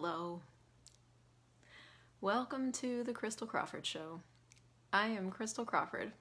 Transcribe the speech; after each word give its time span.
Hello. 0.00 0.42
Welcome 2.20 2.70
to 2.70 3.02
the 3.02 3.12
Christel 3.12 3.48
Crawford 3.48 3.84
Show. 3.84 4.20
I 4.92 5.08
am 5.08 5.32
Christel 5.32 5.66
Crawford, 5.66 6.12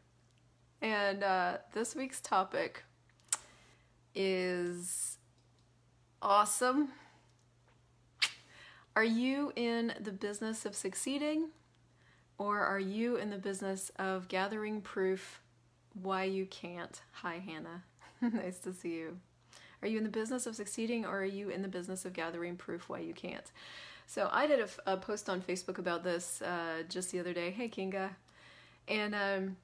and 0.81 1.23
uh, 1.23 1.57
this 1.73 1.95
week's 1.95 2.20
topic 2.20 2.85
is 4.16 5.20
awesome. 6.23 6.89
Are 8.95 9.03
you 9.03 9.53
in 9.55 9.94
the 9.99 10.12
business 10.12 10.66
of 10.66 10.73
succeeding, 10.73 11.49
or 12.39 12.57
are 12.62 12.80
you 12.80 13.17
in 13.17 13.30
the 13.30 13.38
business 13.38 13.91
of 13.99 14.27
gathering 14.27 14.81
proof 14.81 15.39
why 15.94 16.23
you 16.23 16.48
can't? 16.48 16.99
Hi, 17.12 17.35
Hannah. 17.45 17.84
nice 18.21 18.57
to 18.57 18.73
see 18.73 18.95
you. 18.95 19.20
Are 19.81 19.88
you 19.88 19.98
in 19.98 20.04
the 20.04 20.09
business 20.09 20.48
of 20.48 20.55
succeeding 20.55 21.05
or 21.05 21.20
are 21.20 21.26
you 21.26 21.49
in 21.49 21.62
the 21.62 21.67
business 21.67 22.05
of 22.05 22.13
gathering 22.13 22.55
proof 22.55 22.90
why 22.90 22.99
you 22.99 23.13
can't? 23.13 23.52
So 24.08 24.30
I 24.31 24.48
did 24.48 24.68
a, 24.85 24.98
post 24.98 25.30
on 25.30 25.41
Facebook 25.41 25.80
about 25.80 26.04
this 26.04 26.41
uh, 26.41 26.84
just 26.88 27.12
the 27.12 27.20
other 27.20 27.34
day. 27.34 27.52
Hey, 27.52 27.68
Kinga. 27.68 28.09
And 28.88 29.13
um, 29.13 29.58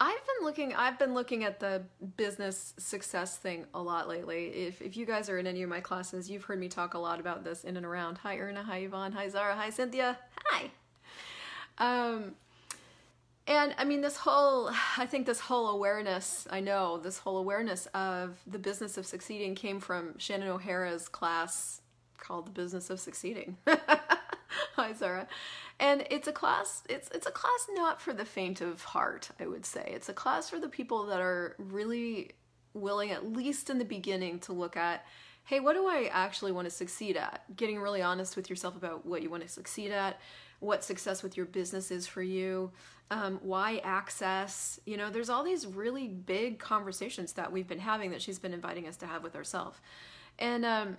I've 0.00 0.26
been 0.26 0.44
looking. 0.44 0.74
I've 0.74 0.98
been 0.98 1.14
looking 1.14 1.44
at 1.44 1.60
the 1.60 1.82
business 2.16 2.74
success 2.78 3.36
thing 3.36 3.66
a 3.72 3.80
lot 3.80 4.08
lately. 4.08 4.46
If 4.46 4.82
if 4.82 4.96
you 4.96 5.06
guys 5.06 5.28
are 5.28 5.38
in 5.38 5.46
any 5.46 5.62
of 5.62 5.68
my 5.68 5.80
classes, 5.80 6.28
you've 6.28 6.42
heard 6.44 6.58
me 6.58 6.68
talk 6.68 6.94
a 6.94 6.98
lot 6.98 7.20
about 7.20 7.44
this 7.44 7.62
in 7.62 7.76
and 7.76 7.86
around. 7.86 8.18
Hi, 8.18 8.36
Erna. 8.38 8.64
Hi, 8.64 8.78
Yvonne. 8.78 9.12
Hi, 9.12 9.28
Zara. 9.28 9.54
Hi, 9.54 9.70
Cynthia. 9.70 10.18
Hi. 10.46 10.70
Um, 11.78 12.34
and 13.46 13.74
I 13.78 13.84
mean, 13.84 14.00
this 14.00 14.16
whole, 14.16 14.70
I 14.96 15.06
think 15.06 15.26
this 15.26 15.40
whole 15.40 15.68
awareness, 15.68 16.46
I 16.50 16.60
know, 16.60 16.98
this 16.98 17.18
whole 17.18 17.38
awareness 17.38 17.86
of 17.94 18.38
the 18.46 18.58
business 18.58 18.96
of 18.98 19.06
succeeding 19.06 19.54
came 19.54 19.80
from 19.80 20.18
Shannon 20.18 20.48
O'Hara's 20.48 21.08
class 21.08 21.80
called 22.18 22.46
The 22.46 22.52
Business 22.52 22.90
of 22.90 23.00
Succeeding. 23.00 23.56
Hi, 24.76 24.92
Sarah. 24.92 25.26
And 25.78 26.06
it's 26.10 26.28
a 26.28 26.32
class, 26.32 26.82
it's, 26.88 27.08
it's 27.14 27.26
a 27.26 27.30
class 27.30 27.66
not 27.72 28.00
for 28.00 28.12
the 28.12 28.24
faint 28.24 28.60
of 28.60 28.82
heart, 28.82 29.30
I 29.40 29.46
would 29.46 29.64
say. 29.64 29.90
It's 29.94 30.08
a 30.08 30.12
class 30.12 30.50
for 30.50 30.58
the 30.58 30.68
people 30.68 31.06
that 31.06 31.20
are 31.20 31.56
really 31.58 32.32
willing, 32.74 33.10
at 33.10 33.32
least 33.32 33.70
in 33.70 33.78
the 33.78 33.84
beginning, 33.84 34.38
to 34.40 34.52
look 34.52 34.76
at 34.76 35.04
hey, 35.44 35.58
what 35.58 35.74
do 35.74 35.86
I 35.88 36.08
actually 36.12 36.52
want 36.52 36.66
to 36.66 36.70
succeed 36.70 37.16
at? 37.16 37.42
Getting 37.56 37.80
really 37.80 38.02
honest 38.02 38.36
with 38.36 38.48
yourself 38.48 38.76
about 38.76 39.04
what 39.04 39.20
you 39.20 39.30
want 39.30 39.42
to 39.42 39.48
succeed 39.48 39.90
at, 39.90 40.20
what 40.60 40.84
success 40.84 41.22
with 41.22 41.36
your 41.36 41.46
business 41.46 41.90
is 41.90 42.06
for 42.06 42.22
you, 42.22 42.70
um, 43.10 43.40
why 43.42 43.78
access. 43.78 44.78
You 44.86 44.96
know, 44.96 45.10
there's 45.10 45.30
all 45.30 45.42
these 45.42 45.66
really 45.66 46.08
big 46.08 46.58
conversations 46.58 47.32
that 47.32 47.50
we've 47.50 47.66
been 47.66 47.78
having 47.80 48.10
that 48.12 48.22
she's 48.22 48.38
been 48.38 48.54
inviting 48.54 48.86
us 48.86 48.96
to 48.98 49.06
have 49.06 49.22
with 49.22 49.34
ourselves. 49.34 49.78
And 50.38 50.64
um, 50.64 50.96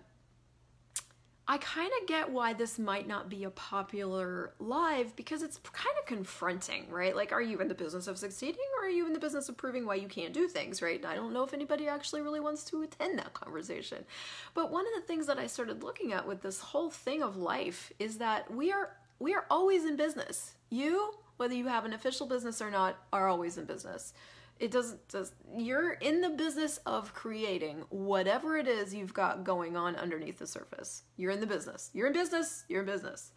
I 1.48 1.58
kind 1.58 1.92
of 2.00 2.08
get 2.08 2.30
why 2.30 2.54
this 2.54 2.80
might 2.80 3.08
not 3.08 3.30
be 3.30 3.44
a 3.44 3.50
popular 3.50 4.54
live 4.60 5.16
because 5.16 5.42
it's 5.42 5.60
kind 5.74 5.96
of 6.00 6.06
confronting, 6.06 6.86
right? 6.90 7.16
Like, 7.16 7.32
are 7.32 7.42
you 7.42 7.60
in 7.60 7.68
the 7.68 7.76
business 7.76 8.08
of 8.08 8.18
succeeding 8.18 8.64
or 8.80 8.86
are 8.86 8.90
you 8.90 9.06
in 9.06 9.14
the 9.14 9.20
business 9.20 9.50
of 9.50 9.58
proving 9.58 9.86
why 9.86 9.96
you 9.96 10.08
can't 10.08 10.34
do 10.34 10.48
things, 10.48 10.82
right? 10.82 11.04
I 11.04 11.16
don't 11.16 11.34
know 11.34 11.44
if 11.44 11.54
anybody 11.54 11.88
actually 11.88 12.22
really 12.22 12.40
wants 12.40 12.64
to 12.66 12.84
attend 12.84 13.20
that 13.20 13.34
conversation. 13.34 14.06
But 14.54 14.72
one 14.72 14.86
of 14.86 14.94
the 14.96 15.06
things 15.06 15.28
that 15.28 15.40
I 15.40 15.48
started 15.48 15.84
looking 15.84 16.14
at 16.14 16.28
with 16.28 16.42
this 16.42 16.60
whole 16.60 16.90
thing 16.90 17.22
of 17.22 17.36
life 17.38 17.92
is 18.00 18.20
that 18.20 18.54
we 18.54 18.72
are 18.72 18.96
we 19.22 19.36
are 19.36 19.46
always 19.50 19.86
in 19.86 19.96
business. 19.96 20.56
You, 20.70 21.14
whether 21.38 21.54
you 21.54 21.68
have 21.68 21.86
an 21.86 21.94
official 21.94 22.26
business 22.26 22.62
or 22.62 22.72
not, 22.72 22.98
are 23.14 23.28
always 23.28 23.58
in 23.58 23.66
business. 23.66 24.14
It 24.60 24.72
doesn't 24.72 25.08
just 25.10 25.34
you're 25.56 25.94
in 25.94 26.22
the 26.22 26.30
business 26.30 26.80
of 26.86 27.14
creating 27.14 27.84
whatever 27.90 28.58
it 28.58 28.68
is 28.68 28.94
you've 28.94 29.14
got 29.14 29.44
going 29.44 29.76
on 29.76 29.96
underneath 29.96 30.40
the 30.40 30.48
surface. 30.48 31.04
You're 31.18 31.32
in 31.32 31.40
the 31.40 31.48
business. 31.48 31.90
You're 31.94 32.08
in 32.08 32.14
business, 32.14 32.64
you're 32.68 32.82
in 32.82 32.86
business. 32.86 33.32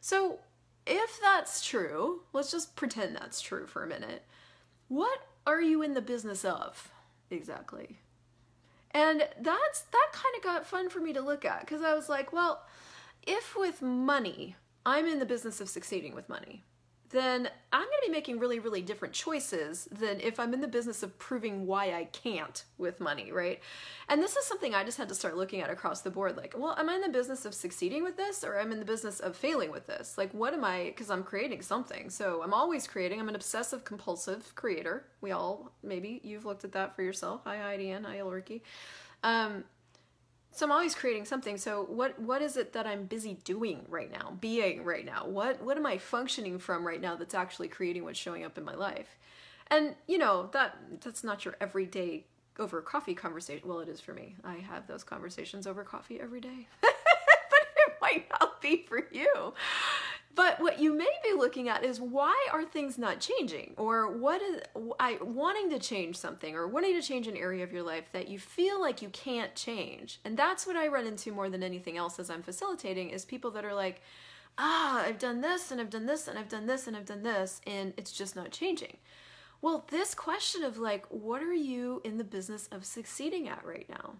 So, 0.00 0.40
if 0.86 1.18
that's 1.22 1.64
true, 1.64 2.22
let's 2.32 2.50
just 2.50 2.76
pretend 2.76 3.16
that's 3.16 3.40
true 3.40 3.66
for 3.66 3.84
a 3.84 3.88
minute. 3.88 4.24
What 4.88 5.20
are 5.46 5.62
you 5.62 5.82
in 5.82 5.94
the 5.94 6.02
business 6.02 6.44
of 6.44 6.90
exactly? 7.30 7.98
And 8.90 9.26
that's 9.40 9.80
that 9.80 10.08
kind 10.12 10.36
of 10.36 10.42
got 10.42 10.66
fun 10.66 10.88
for 10.88 11.00
me 11.00 11.12
to 11.12 11.20
look 11.20 11.44
at 11.44 11.60
because 11.60 11.82
I 11.82 11.94
was 11.94 12.08
like, 12.08 12.32
well, 12.32 12.64
if 13.26 13.56
with 13.56 13.80
money 13.80 14.56
I'm 14.86 15.06
in 15.06 15.18
the 15.18 15.26
business 15.26 15.60
of 15.60 15.68
succeeding 15.68 16.14
with 16.14 16.28
money, 16.28 16.64
then 17.14 17.48
I'm 17.72 17.80
going 17.80 18.00
to 18.02 18.06
be 18.08 18.12
making 18.12 18.40
really, 18.40 18.58
really 18.58 18.82
different 18.82 19.14
choices 19.14 19.88
than 19.92 20.20
if 20.20 20.40
I'm 20.40 20.52
in 20.52 20.60
the 20.60 20.66
business 20.66 21.04
of 21.04 21.16
proving 21.18 21.64
why 21.64 21.94
I 21.94 22.06
can't 22.06 22.64
with 22.76 22.98
money, 22.98 23.30
right? 23.30 23.60
And 24.08 24.20
this 24.20 24.36
is 24.36 24.44
something 24.44 24.74
I 24.74 24.82
just 24.82 24.98
had 24.98 25.08
to 25.10 25.14
start 25.14 25.36
looking 25.36 25.60
at 25.60 25.70
across 25.70 26.00
the 26.00 26.10
board. 26.10 26.36
Like, 26.36 26.54
well, 26.58 26.74
am 26.76 26.90
I 26.90 26.96
in 26.96 27.02
the 27.02 27.08
business 27.08 27.44
of 27.44 27.54
succeeding 27.54 28.02
with 28.02 28.16
this 28.16 28.42
or 28.42 28.58
am 28.58 28.70
I 28.70 28.72
in 28.72 28.78
the 28.80 28.84
business 28.84 29.20
of 29.20 29.36
failing 29.36 29.70
with 29.70 29.86
this? 29.86 30.18
Like, 30.18 30.32
what 30.32 30.54
am 30.54 30.64
I, 30.64 30.86
because 30.86 31.08
I'm 31.08 31.22
creating 31.22 31.62
something. 31.62 32.10
So 32.10 32.42
I'm 32.42 32.52
always 32.52 32.88
creating. 32.88 33.20
I'm 33.20 33.28
an 33.28 33.36
obsessive 33.36 33.84
compulsive 33.84 34.52
creator. 34.56 35.04
We 35.20 35.30
all, 35.30 35.70
maybe 35.84 36.20
you've 36.24 36.44
looked 36.44 36.64
at 36.64 36.72
that 36.72 36.96
for 36.96 37.02
yourself. 37.02 37.42
Hi, 37.44 37.76
IDN. 37.76 38.06
Hi, 38.06 38.16
Ulrike. 38.16 38.62
Um, 39.22 39.64
so 40.54 40.66
I'm 40.66 40.72
always 40.72 40.94
creating 40.94 41.24
something. 41.24 41.56
So 41.58 41.84
what 41.88 42.18
what 42.18 42.40
is 42.40 42.56
it 42.56 42.72
that 42.74 42.86
I'm 42.86 43.04
busy 43.04 43.38
doing 43.44 43.84
right 43.88 44.10
now, 44.10 44.36
being 44.40 44.84
right 44.84 45.04
now? 45.04 45.26
What 45.26 45.62
what 45.62 45.76
am 45.76 45.84
I 45.84 45.98
functioning 45.98 46.58
from 46.58 46.86
right 46.86 47.00
now 47.00 47.16
that's 47.16 47.34
actually 47.34 47.68
creating 47.68 48.04
what's 48.04 48.18
showing 48.18 48.44
up 48.44 48.56
in 48.56 48.64
my 48.64 48.74
life? 48.74 49.18
And 49.68 49.96
you 50.06 50.16
know 50.16 50.48
that 50.52 50.76
that's 51.02 51.24
not 51.24 51.44
your 51.44 51.56
everyday 51.60 52.24
over 52.58 52.80
coffee 52.80 53.14
conversation. 53.14 53.68
Well, 53.68 53.80
it 53.80 53.88
is 53.88 54.00
for 54.00 54.14
me. 54.14 54.36
I 54.44 54.54
have 54.56 54.86
those 54.86 55.02
conversations 55.02 55.66
over 55.66 55.82
coffee 55.82 56.20
every 56.20 56.40
day, 56.40 56.68
but 56.80 56.94
it 57.76 57.94
might 58.00 58.26
not 58.40 58.60
be 58.60 58.84
for 58.88 59.08
you. 59.10 59.54
But 60.34 60.58
what 60.60 60.80
you 60.80 60.92
may 60.92 61.10
be 61.22 61.32
looking 61.36 61.68
at 61.68 61.84
is 61.84 62.00
why 62.00 62.48
are 62.52 62.64
things 62.64 62.98
not 62.98 63.20
changing? 63.20 63.74
Or 63.76 64.10
what 64.10 64.42
is 64.42 64.62
I 64.98 65.18
wanting 65.22 65.70
to 65.70 65.78
change 65.78 66.16
something 66.16 66.54
or 66.54 66.66
wanting 66.66 66.94
to 67.00 67.06
change 67.06 67.28
an 67.28 67.36
area 67.36 67.62
of 67.62 67.72
your 67.72 67.82
life 67.82 68.10
that 68.12 68.28
you 68.28 68.38
feel 68.38 68.80
like 68.80 69.02
you 69.02 69.10
can't 69.10 69.54
change. 69.54 70.20
And 70.24 70.36
that's 70.36 70.66
what 70.66 70.76
I 70.76 70.88
run 70.88 71.06
into 71.06 71.32
more 71.32 71.50
than 71.50 71.62
anything 71.62 71.96
else 71.96 72.18
as 72.18 72.30
I'm 72.30 72.42
facilitating 72.42 73.10
is 73.10 73.24
people 73.24 73.50
that 73.52 73.64
are 73.64 73.74
like, 73.74 74.00
"Ah, 74.58 75.04
I've 75.04 75.18
done 75.18 75.40
this 75.40 75.70
and 75.70 75.80
I've 75.80 75.90
done 75.90 76.06
this 76.06 76.26
and 76.26 76.38
I've 76.38 76.48
done 76.48 76.66
this 76.66 76.86
and 76.86 76.96
I've 76.96 77.04
done 77.04 77.22
this 77.22 77.60
and 77.66 77.94
it's 77.96 78.12
just 78.12 78.34
not 78.34 78.50
changing." 78.50 78.98
Well, 79.60 79.86
this 79.88 80.14
question 80.14 80.62
of 80.62 80.78
like, 80.78 81.06
what 81.08 81.42
are 81.42 81.54
you 81.54 82.02
in 82.04 82.18
the 82.18 82.24
business 82.24 82.68
of 82.72 82.84
succeeding 82.84 83.48
at 83.48 83.64
right 83.64 83.88
now? 83.88 84.16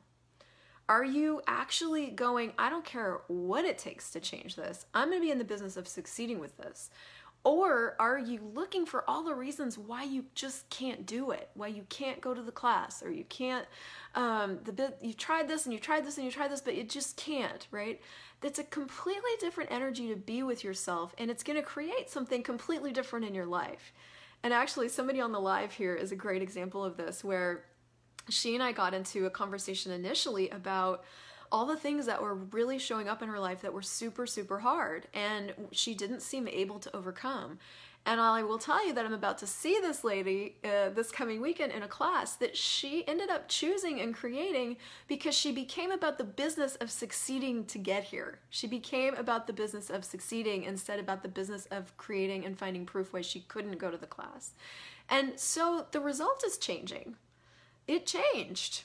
Are 0.89 1.05
you 1.05 1.41
actually 1.47 2.11
going, 2.11 2.53
I 2.59 2.69
don't 2.69 2.85
care 2.85 3.21
what 3.29 3.65
it 3.65 3.79
takes 3.79 4.11
to 4.11 4.21
change 4.21 4.57
this, 4.57 4.87
I'm 4.93 5.09
gonna 5.09 5.21
be 5.21 5.31
in 5.31 5.39
the 5.39 5.45
business 5.45 5.77
of 5.77 5.89
succeeding 5.89 6.41
with 6.41 6.57
this? 6.59 6.91
Or 7.43 7.95
are 7.99 8.19
you 8.19 8.41
looking 8.55 8.87
for 8.87 9.09
all 9.09 9.23
the 9.23 9.35
reasons 9.35 9.77
why 9.77 10.05
you 10.05 10.25
just 10.35 10.69
can't 10.71 11.05
do 11.05 11.31
it, 11.31 11.51
why 11.53 11.67
you 11.67 11.85
can't 11.91 12.23
go 12.23 12.33
to 12.33 12.41
the 12.41 12.51
class, 12.51 13.03
or 13.03 13.11
you 13.11 13.25
can't, 13.25 13.67
um, 14.15 14.61
the 14.65 14.73
bit 14.73 14.99
you 15.03 15.13
tried 15.13 15.47
this 15.47 15.67
and 15.67 15.73
you 15.73 15.79
tried 15.79 16.07
this 16.07 16.17
and 16.17 16.25
you 16.25 16.33
tried 16.33 16.51
this, 16.51 16.63
but 16.63 16.75
you 16.75 16.85
just 16.85 17.19
can't, 17.19 17.67
right? 17.71 18.01
That's 18.41 18.59
a 18.59 18.65
completely 18.65 19.31
different 19.41 19.73
energy 19.73 20.09
to 20.09 20.17
be 20.17 20.43
with 20.43 20.65
yourself, 20.65 21.15
and 21.19 21.31
it's 21.31 21.43
going 21.43 21.59
to 21.59 21.63
create 21.63 22.09
something 22.09 22.43
completely 22.43 22.93
different 22.93 23.27
in 23.27 23.35
your 23.35 23.47
life. 23.47 23.93
And 24.43 24.53
actually, 24.53 24.89
somebody 24.89 25.21
on 25.21 25.33
the 25.33 25.41
live 25.41 25.73
here 25.73 25.95
is 25.95 26.13
a 26.13 26.17
great 26.17 26.43
example 26.43 26.85
of 26.85 26.97
this, 26.97 27.23
where 27.23 27.65
she 28.29 28.55
and 28.55 28.63
I 28.63 28.73
got 28.73 28.95
into 28.95 29.27
a 29.27 29.31
conversation 29.31 29.93
initially 29.93 30.51
about 30.51 31.05
all 31.53 31.67
the 31.67 31.77
things 31.77 32.07
that 32.07 32.21
were 32.23 32.35
really 32.35 32.79
showing 32.79 33.09
up 33.09 33.23
in 33.23 33.29
her 33.29 33.39
life 33.39 33.63
that 33.63 33.73
were 33.73 33.83
super, 33.83 34.27
super 34.27 34.59
hard 34.59 35.07
and 35.15 35.53
she 35.71 35.95
didn't 35.95 36.21
seem 36.21 36.49
able 36.49 36.79
to 36.81 36.95
overcome. 36.97 37.59
And 38.07 38.21
I 38.21 38.43
will 38.43 38.59
tell 38.59 38.87
you 38.87 38.93
that 38.93 39.07
I'm 39.07 39.15
about 39.15 39.39
to 39.39 39.47
see 39.47 39.79
this 39.81 40.05
lady 40.05 40.57
uh, 40.63 40.91
this 40.91 41.11
coming 41.11 41.41
weekend 41.41 41.73
in 41.73 41.83
a 41.83 41.89
class 41.89 42.37
that 42.37 42.55
she 42.55 43.07
ended 43.09 43.31
up 43.31 43.49
choosing 43.49 43.99
and 44.01 44.15
creating 44.15 44.77
because 45.09 45.35
she 45.35 45.53
became 45.53 45.91
about 45.91 46.19
the 46.19 46.25
business 46.25 46.77
of 46.77 46.91
succeeding 46.91 47.65
to 47.67 47.79
get 47.79 48.05
here. 48.05 48.41
She 48.51 48.67
became 48.67 49.15
about 49.15 49.47
the 49.47 49.55
business 49.55 49.89
of 49.89 50.05
succeeding 50.05 50.65
instead 50.65 51.01
about 51.01 51.23
the 51.23 51.29
business 51.29 51.67
of 51.71 51.97
creating 51.97 52.45
and 52.45 52.59
finding 52.59 52.85
proof 52.85 53.13
why 53.15 53.23
she 53.23 53.41
couldn't 53.41 53.79
go 53.79 53.91
to 53.91 53.97
the 53.97 54.07
class. 54.07 54.53
And 55.09 55.39
so 55.41 55.87
the 55.91 56.01
result 56.01 56.43
is 56.45 56.59
changing 56.59 57.17
it 57.87 58.07
changed. 58.07 58.83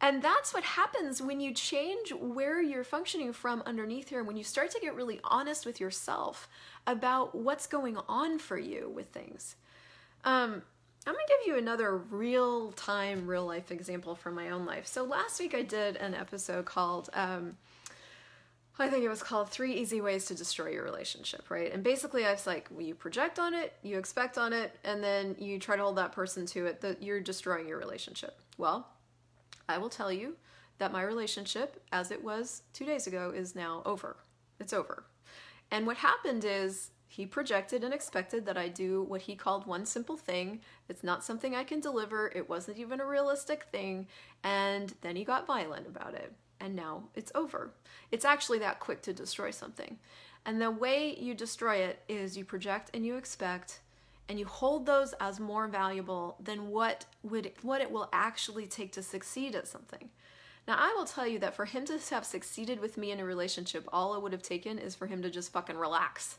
And 0.00 0.22
that's 0.22 0.52
what 0.52 0.62
happens 0.62 1.22
when 1.22 1.40
you 1.40 1.54
change 1.54 2.12
where 2.12 2.60
you're 2.60 2.84
functioning 2.84 3.32
from 3.32 3.62
underneath 3.64 4.10
here, 4.10 4.18
and 4.18 4.26
when 4.26 4.36
you 4.36 4.44
start 4.44 4.70
to 4.72 4.80
get 4.80 4.94
really 4.94 5.20
honest 5.24 5.64
with 5.64 5.80
yourself 5.80 6.48
about 6.86 7.34
what's 7.34 7.66
going 7.66 7.96
on 8.08 8.38
for 8.38 8.58
you 8.58 8.92
with 8.94 9.06
things. 9.06 9.56
Um, 10.24 10.62
I'm 11.06 11.14
gonna 11.14 11.24
give 11.28 11.46
you 11.46 11.56
another 11.56 11.96
real 11.96 12.72
time, 12.72 13.26
real 13.26 13.46
life 13.46 13.70
example 13.70 14.14
from 14.16 14.34
my 14.34 14.50
own 14.50 14.66
life. 14.66 14.86
So 14.86 15.04
last 15.04 15.40
week 15.40 15.54
I 15.54 15.62
did 15.62 15.96
an 15.96 16.14
episode 16.14 16.66
called, 16.66 17.08
um, 17.14 17.56
I 18.78 18.88
think 18.88 19.04
it 19.04 19.08
was 19.08 19.22
called 19.22 19.48
Three 19.48 19.72
Easy 19.72 20.02
Ways 20.02 20.26
to 20.26 20.34
Destroy 20.34 20.68
Your 20.68 20.84
Relationship, 20.84 21.48
right? 21.50 21.72
And 21.72 21.82
basically 21.82 22.26
I 22.26 22.32
was 22.32 22.46
like, 22.46 22.68
well, 22.70 22.84
you 22.84 22.94
project 22.94 23.38
on 23.38 23.54
it, 23.54 23.72
you 23.82 23.98
expect 23.98 24.36
on 24.36 24.52
it, 24.52 24.76
and 24.84 25.02
then 25.02 25.34
you 25.38 25.58
try 25.58 25.76
to 25.76 25.82
hold 25.82 25.96
that 25.96 26.12
person 26.12 26.44
to 26.46 26.66
it 26.66 26.82
that 26.82 27.02
you're 27.02 27.20
destroying 27.20 27.66
your 27.66 27.78
relationship. 27.78 28.38
Well, 28.58 28.88
I 29.66 29.78
will 29.78 29.88
tell 29.88 30.12
you 30.12 30.36
that 30.78 30.92
my 30.92 31.02
relationship, 31.02 31.82
as 31.90 32.10
it 32.10 32.22
was 32.22 32.62
two 32.74 32.84
days 32.84 33.06
ago, 33.06 33.32
is 33.34 33.54
now 33.54 33.82
over. 33.86 34.16
It's 34.60 34.74
over. 34.74 35.04
And 35.70 35.86
what 35.86 35.96
happened 35.96 36.44
is 36.44 36.90
he 37.08 37.24
projected 37.24 37.82
and 37.82 37.94
expected 37.94 38.44
that 38.44 38.58
I 38.58 38.68
do 38.68 39.02
what 39.02 39.22
he 39.22 39.36
called 39.36 39.66
one 39.66 39.86
simple 39.86 40.18
thing. 40.18 40.60
It's 40.90 41.02
not 41.02 41.24
something 41.24 41.54
I 41.54 41.64
can 41.64 41.80
deliver, 41.80 42.30
it 42.34 42.48
wasn't 42.48 42.76
even 42.76 43.00
a 43.00 43.06
realistic 43.06 43.64
thing. 43.72 44.06
And 44.44 44.92
then 45.00 45.16
he 45.16 45.24
got 45.24 45.46
violent 45.46 45.86
about 45.86 46.12
it. 46.12 46.34
And 46.60 46.74
now 46.74 47.04
it's 47.14 47.32
over. 47.34 47.70
It's 48.10 48.24
actually 48.24 48.58
that 48.60 48.80
quick 48.80 49.02
to 49.02 49.12
destroy 49.12 49.50
something. 49.50 49.98
And 50.44 50.60
the 50.60 50.70
way 50.70 51.16
you 51.18 51.34
destroy 51.34 51.76
it 51.76 52.02
is 52.08 52.36
you 52.36 52.44
project 52.44 52.90
and 52.94 53.04
you 53.04 53.16
expect 53.16 53.80
and 54.28 54.38
you 54.38 54.46
hold 54.46 54.86
those 54.86 55.12
as 55.20 55.38
more 55.38 55.68
valuable 55.68 56.36
than 56.42 56.70
what 56.70 57.04
would 57.22 57.52
what 57.62 57.80
it 57.80 57.90
will 57.90 58.08
actually 58.12 58.66
take 58.66 58.92
to 58.92 59.02
succeed 59.02 59.54
at 59.54 59.68
something. 59.68 60.08
Now, 60.66 60.76
I 60.78 60.94
will 60.96 61.04
tell 61.04 61.26
you 61.26 61.38
that 61.40 61.54
for 61.54 61.64
him 61.64 61.84
to 61.86 61.98
have 62.10 62.24
succeeded 62.24 62.80
with 62.80 62.96
me 62.96 63.12
in 63.12 63.20
a 63.20 63.24
relationship, 63.24 63.88
all 63.92 64.16
it 64.16 64.22
would 64.22 64.32
have 64.32 64.42
taken 64.42 64.78
is 64.78 64.96
for 64.96 65.06
him 65.06 65.22
to 65.22 65.30
just 65.30 65.52
fucking 65.52 65.76
relax. 65.76 66.38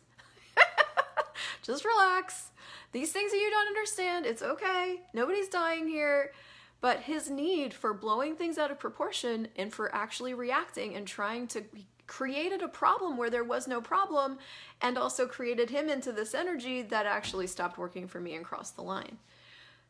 just 1.64 1.86
relax. 1.86 2.50
These 2.92 3.14
things 3.14 3.32
that 3.32 3.38
you 3.38 3.50
don't 3.50 3.68
understand, 3.68 4.26
it's 4.26 4.42
okay. 4.42 5.00
Nobody's 5.14 5.48
dying 5.48 5.88
here. 5.88 6.34
But 6.80 7.02
his 7.02 7.30
need 7.30 7.74
for 7.74 7.94
blowing 7.94 8.36
things 8.36 8.58
out 8.58 8.72
of 8.72 8.80
proportion 8.80 9.48
and 9.56 9.74
for 9.74 9.94
actually 9.94 10.34
reacting 10.34 10.96
and 10.96 11.08
trying 11.08 11.48
to 11.48 11.64
created 12.08 12.62
a 12.62 12.68
problem 12.68 13.18
where 13.18 13.30
there 13.30 13.44
was 13.44 13.68
no 13.68 13.82
problem 13.82 14.38
and 14.82 14.98
also 14.98 15.28
created 15.28 15.70
him 15.70 15.90
into 15.90 16.12
this 16.12 16.34
energy 16.34 16.82
that 16.82 17.06
actually 17.06 17.48
stopped 17.48 17.78
working 17.78 18.08
for 18.08 18.20
me 18.20 18.34
and 18.34 18.46
crossed 18.46 18.78
the 18.78 18.82
line. 18.82 19.18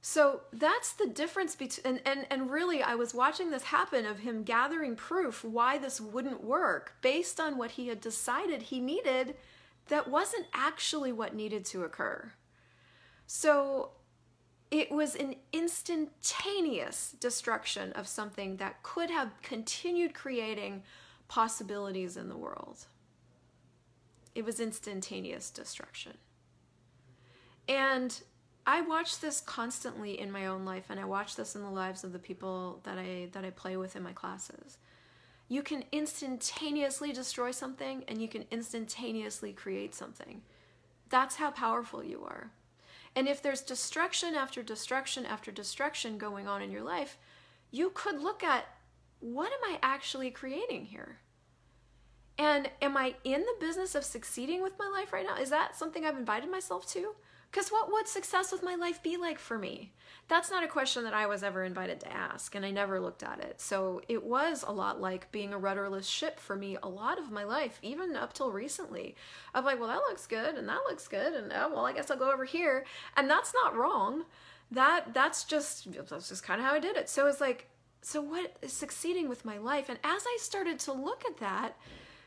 So 0.01 0.41
that's 0.51 0.93
the 0.93 1.07
difference 1.07 1.55
between 1.55 1.85
and, 1.85 2.01
and 2.05 2.27
and 2.29 2.51
really 2.51 2.81
I 2.81 2.95
was 2.95 3.13
watching 3.13 3.51
this 3.51 3.63
happen 3.63 4.05
of 4.05 4.19
him 4.19 4.43
gathering 4.43 4.95
proof 4.95 5.43
why 5.43 5.77
this 5.77 5.99
wouldn't 5.99 6.43
work 6.43 6.93
based 7.01 7.39
on 7.39 7.57
what 7.57 7.71
he 7.71 7.87
had 7.87 8.01
decided 8.01 8.63
he 8.63 8.79
needed 8.79 9.35
that 9.87 10.09
wasn't 10.09 10.45
actually 10.53 11.11
what 11.11 11.35
needed 11.35 11.65
to 11.65 11.83
occur. 11.83 12.31
So 13.25 13.91
it 14.69 14.91
was 14.91 15.15
an 15.15 15.35
instantaneous 15.53 17.15
destruction 17.19 17.93
of 17.93 18.07
something 18.07 18.57
that 18.57 18.83
could 18.83 19.09
have 19.09 19.41
continued 19.41 20.13
creating 20.13 20.83
possibilities 21.27 22.17
in 22.17 22.29
the 22.29 22.37
world. 22.37 22.85
It 24.35 24.45
was 24.45 24.59
instantaneous 24.59 25.49
destruction. 25.49 26.17
And 27.67 28.21
I 28.65 28.81
watch 28.81 29.19
this 29.19 29.39
constantly 29.39 30.19
in 30.19 30.31
my 30.31 30.47
own 30.47 30.65
life 30.65 30.85
and 30.89 30.99
I 30.99 31.05
watch 31.05 31.35
this 31.35 31.55
in 31.55 31.61
the 31.61 31.69
lives 31.69 32.03
of 32.03 32.11
the 32.11 32.19
people 32.19 32.81
that 32.83 32.97
I 32.97 33.29
that 33.31 33.45
I 33.45 33.49
play 33.49 33.77
with 33.77 33.95
in 33.95 34.03
my 34.03 34.11
classes. 34.11 34.77
You 35.47 35.63
can 35.63 35.85
instantaneously 35.93 37.13
destroy 37.13 37.51
something 37.51 38.03
and 38.09 38.21
you 38.21 38.27
can 38.27 38.43
instantaneously 38.51 39.53
create 39.53 39.95
something. 39.95 40.41
That's 41.09 41.37
how 41.37 41.51
powerful 41.51 42.03
you 42.03 42.25
are. 42.25 42.51
And 43.17 43.27
if 43.27 43.41
there's 43.41 43.61
destruction 43.61 44.35
after 44.35 44.61
destruction 44.61 45.25
after 45.25 45.51
destruction 45.51 46.19
going 46.19 46.47
on 46.47 46.61
in 46.61 46.69
your 46.69 46.83
life, 46.83 47.17
you 47.71 47.91
could 47.95 48.21
look 48.21 48.43
at 48.43 48.65
what 49.19 49.51
am 49.51 49.73
I 49.73 49.79
actually 49.81 50.29
creating 50.29 50.85
here? 50.85 51.17
And 52.37 52.69
am 52.79 52.95
I 52.95 53.15
in 53.23 53.41
the 53.41 53.55
business 53.59 53.95
of 53.95 54.03
succeeding 54.03 54.61
with 54.61 54.77
my 54.77 54.87
life 54.87 55.11
right 55.11 55.25
now? 55.25 55.35
Is 55.35 55.49
that 55.49 55.75
something 55.75 56.05
I've 56.05 56.15
invited 56.15 56.51
myself 56.51 56.87
to? 56.89 57.15
Because 57.51 57.69
what 57.69 57.91
would 57.91 58.07
success 58.07 58.51
with 58.51 58.63
my 58.63 58.75
life 58.75 59.01
be 59.01 59.17
like 59.17 59.39
for 59.39 59.57
me? 59.57 59.93
That's 60.27 60.51
not 60.51 60.63
a 60.63 60.67
question 60.67 61.05
that 61.05 61.13
I 61.13 61.27
was 61.27 61.41
ever 61.41 61.63
invited 61.63 62.01
to 62.01 62.11
ask, 62.11 62.53
and 62.53 62.65
I 62.65 62.71
never 62.71 62.99
looked 62.99 63.23
at 63.23 63.39
it. 63.39 63.61
So 63.61 64.01
it 64.09 64.23
was 64.23 64.65
a 64.67 64.73
lot 64.73 64.99
like 64.99 65.31
being 65.31 65.53
a 65.53 65.57
rudderless 65.57 66.05
ship 66.05 66.39
for 66.39 66.55
me 66.55 66.77
a 66.83 66.89
lot 66.89 67.17
of 67.17 67.31
my 67.31 67.45
life, 67.45 67.79
even 67.81 68.15
up 68.17 68.33
till 68.33 68.51
recently. 68.51 69.15
Of 69.55 69.63
like, 69.63 69.79
well, 69.79 69.87
that 69.87 70.03
looks 70.09 70.27
good, 70.27 70.55
and 70.55 70.67
that 70.67 70.81
looks 70.89 71.07
good, 71.07 71.33
and 71.33 71.53
oh, 71.55 71.71
well, 71.73 71.85
I 71.85 71.93
guess 71.93 72.11
I'll 72.11 72.17
go 72.17 72.31
over 72.31 72.43
here. 72.43 72.85
And 73.15 73.29
that's 73.29 73.53
not 73.53 73.75
wrong. 73.75 74.25
That 74.69 75.13
that's 75.13 75.45
just 75.45 75.87
that's 76.09 76.27
just 76.27 76.43
kind 76.43 76.59
of 76.59 76.67
how 76.67 76.73
I 76.73 76.79
did 76.79 76.97
it. 76.97 77.07
So 77.07 77.27
it's 77.27 77.39
like, 77.39 77.69
so 78.01 78.21
what 78.21 78.57
is 78.61 78.73
succeeding 78.73 79.29
with 79.29 79.45
my 79.45 79.57
life? 79.57 79.87
And 79.87 79.99
as 80.03 80.23
I 80.27 80.37
started 80.41 80.79
to 80.79 80.91
look 80.91 81.23
at 81.25 81.37
that, 81.37 81.77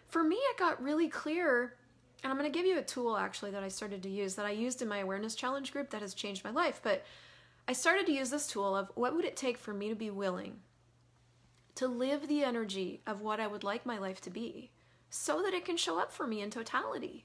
for 0.08 0.25
me, 0.25 0.37
it 0.37 0.58
got 0.58 0.82
really 0.82 1.08
clear. 1.08 1.75
And 2.22 2.31
I'm 2.31 2.38
going 2.38 2.50
to 2.50 2.58
give 2.58 2.67
you 2.67 2.78
a 2.78 2.82
tool 2.82 3.17
actually 3.17 3.50
that 3.52 3.62
I 3.62 3.69
started 3.69 4.02
to 4.02 4.11
use 4.11 4.34
that 4.34 4.46
I 4.46 4.50
used 4.50 4.82
in 4.82 4.88
my 4.88 4.99
awareness 4.99 5.34
challenge 5.34 5.72
group 5.72 5.90
that 5.90 6.02
has 6.02 6.14
changed 6.14 6.44
my 6.44 6.50
life. 6.50 6.81
But 6.82 7.05
I 7.67 7.72
started 7.72 8.06
to 8.06 8.12
use 8.12 8.31
this 8.31 8.46
tool 8.46 8.76
of 8.76 8.90
what 8.94 9.14
would 9.14 9.25
it 9.25 9.37
take 9.37 9.56
for 9.56 9.72
me 9.72 9.88
to 9.88 9.94
be 9.94 10.11
willing 10.11 10.61
to 11.76 11.88
live 11.88 12.28
the 12.28 12.44
energy 12.44 13.00
of 13.06 13.22
what 13.22 13.40
I 13.40 13.46
would 13.46 13.64
like 13.64 13.87
my 13.87 13.96
life 13.96 14.20
to 14.22 14.31
be 14.31 14.70
so 15.08 15.43
that 15.43 15.55
it 15.55 15.64
can 15.64 15.76
show 15.76 15.99
up 15.99 16.12
for 16.12 16.26
me 16.26 16.43
in 16.43 16.50
totality. 16.50 17.25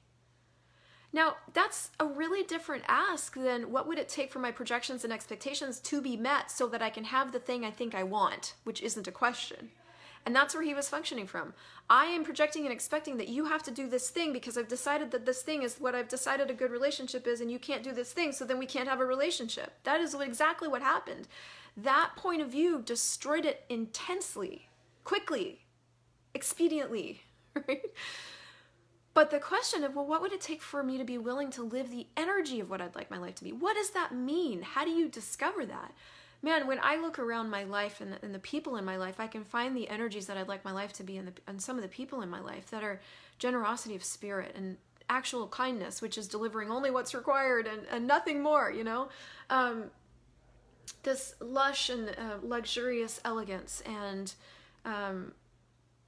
Now, 1.11 1.35
that's 1.53 1.91
a 1.99 2.05
really 2.05 2.43
different 2.43 2.83
ask 2.87 3.35
than 3.35 3.71
what 3.71 3.87
would 3.87 3.99
it 3.99 4.09
take 4.09 4.31
for 4.31 4.39
my 4.39 4.51
projections 4.51 5.03
and 5.03 5.13
expectations 5.13 5.79
to 5.81 6.01
be 6.01 6.17
met 6.17 6.51
so 6.51 6.67
that 6.67 6.81
I 6.81 6.89
can 6.89 7.05
have 7.05 7.31
the 7.31 7.39
thing 7.39 7.63
I 7.63 7.71
think 7.71 7.95
I 7.95 8.03
want, 8.03 8.53
which 8.63 8.81
isn't 8.81 9.07
a 9.07 9.11
question. 9.11 9.71
And 10.25 10.35
that's 10.35 10.55
where 10.55 10.63
he 10.63 10.73
was 10.73 10.89
functioning 10.89 11.27
from. 11.27 11.53
I 11.87 12.05
am 12.05 12.23
projecting 12.23 12.63
and 12.63 12.73
expecting 12.73 13.17
that 13.17 13.27
you 13.27 13.45
have 13.45 13.61
to 13.63 13.71
do 13.71 13.87
this 13.87 14.09
thing 14.09 14.33
because 14.33 14.57
I've 14.57 14.67
decided 14.67 15.11
that 15.11 15.25
this 15.25 15.43
thing 15.43 15.61
is 15.61 15.75
what 15.79 15.93
I've 15.93 16.07
decided 16.07 16.49
a 16.49 16.55
good 16.55 16.71
relationship 16.71 17.27
is, 17.27 17.41
and 17.41 17.51
you 17.51 17.59
can't 17.59 17.83
do 17.83 17.91
this 17.91 18.11
thing, 18.11 18.31
so 18.31 18.43
then 18.43 18.57
we 18.57 18.65
can't 18.65 18.89
have 18.89 18.99
a 18.99 19.05
relationship. 19.05 19.73
That 19.83 20.01
is 20.01 20.15
exactly 20.15 20.67
what 20.67 20.81
happened. 20.81 21.27
That 21.77 22.11
point 22.15 22.41
of 22.41 22.49
view 22.49 22.81
destroyed 22.83 23.45
it 23.45 23.65
intensely, 23.69 24.69
quickly, 25.03 25.65
expediently, 26.33 27.19
right? 27.67 27.83
But 29.13 29.31
the 29.31 29.39
question 29.39 29.85
of, 29.85 29.95
well, 29.95 30.05
what 30.05 30.21
would 30.21 30.33
it 30.33 30.41
take 30.41 30.61
for 30.61 30.83
me 30.83 30.97
to 30.97 31.05
be 31.05 31.17
willing 31.17 31.49
to 31.51 31.63
live 31.63 31.89
the 31.89 32.07
energy 32.17 32.59
of 32.59 32.69
what 32.69 32.81
I'd 32.81 32.95
like 32.95 33.09
my 33.09 33.17
life 33.17 33.35
to 33.35 33.45
be? 33.45 33.53
What 33.53 33.75
does 33.75 33.91
that 33.91 34.13
mean? 34.13 34.61
How 34.61 34.83
do 34.83 34.91
you 34.91 35.07
discover 35.07 35.65
that? 35.65 35.93
Man, 36.45 36.67
when 36.67 36.79
I 36.83 36.97
look 36.97 37.17
around 37.17 37.49
my 37.49 37.63
life 37.63 38.01
and, 38.01 38.17
and 38.21 38.33
the 38.33 38.39
people 38.39 38.77
in 38.77 38.85
my 38.85 38.97
life, 38.97 39.19
I 39.19 39.25
can 39.25 39.43
find 39.43 39.75
the 39.75 39.89
energies 39.89 40.27
that 40.27 40.37
I'd 40.37 40.47
like 40.47 40.63
my 40.63 40.71
life 40.71 40.93
to 40.93 41.03
be, 41.03 41.17
and, 41.17 41.27
the, 41.27 41.33
and 41.47 41.59
some 41.59 41.75
of 41.75 41.81
the 41.81 41.89
people 41.89 42.21
in 42.21 42.29
my 42.29 42.39
life 42.39 42.69
that 42.69 42.83
are 42.83 43.01
generosity 43.39 43.95
of 43.95 44.03
spirit 44.03 44.53
and 44.55 44.77
actual 45.09 45.47
kindness, 45.47 46.03
which 46.03 46.19
is 46.19 46.27
delivering 46.27 46.69
only 46.69 46.91
what's 46.91 47.15
required 47.15 47.65
and, 47.65 47.81
and 47.89 48.05
nothing 48.05 48.43
more, 48.43 48.71
you 48.71 48.83
know? 48.83 49.09
Um, 49.49 49.85
this 51.01 51.33
lush 51.39 51.89
and 51.89 52.09
uh, 52.09 52.37
luxurious 52.43 53.19
elegance 53.25 53.81
and 53.85 54.31
um, 54.85 55.31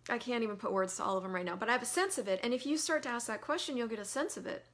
I 0.08 0.20
can't 0.20 0.44
even 0.44 0.56
put 0.56 0.72
words 0.72 0.96
to 0.98 1.04
all 1.04 1.18
of 1.18 1.24
them 1.24 1.34
right 1.34 1.46
now, 1.46 1.56
but 1.56 1.68
I 1.68 1.72
have 1.72 1.82
a 1.82 1.88
sense 1.88 2.20
of 2.20 2.28
it. 2.28 2.40
And 2.44 2.54
if 2.54 2.64
you 2.66 2.78
start 2.78 3.02
to 3.04 3.10
ask 3.10 3.26
that 3.26 3.42
question, 3.42 3.76
you'll 3.76 3.88
get 3.88 4.00
a 4.00 4.06
sense 4.06 4.38
of 4.38 4.46
it. 4.46 4.66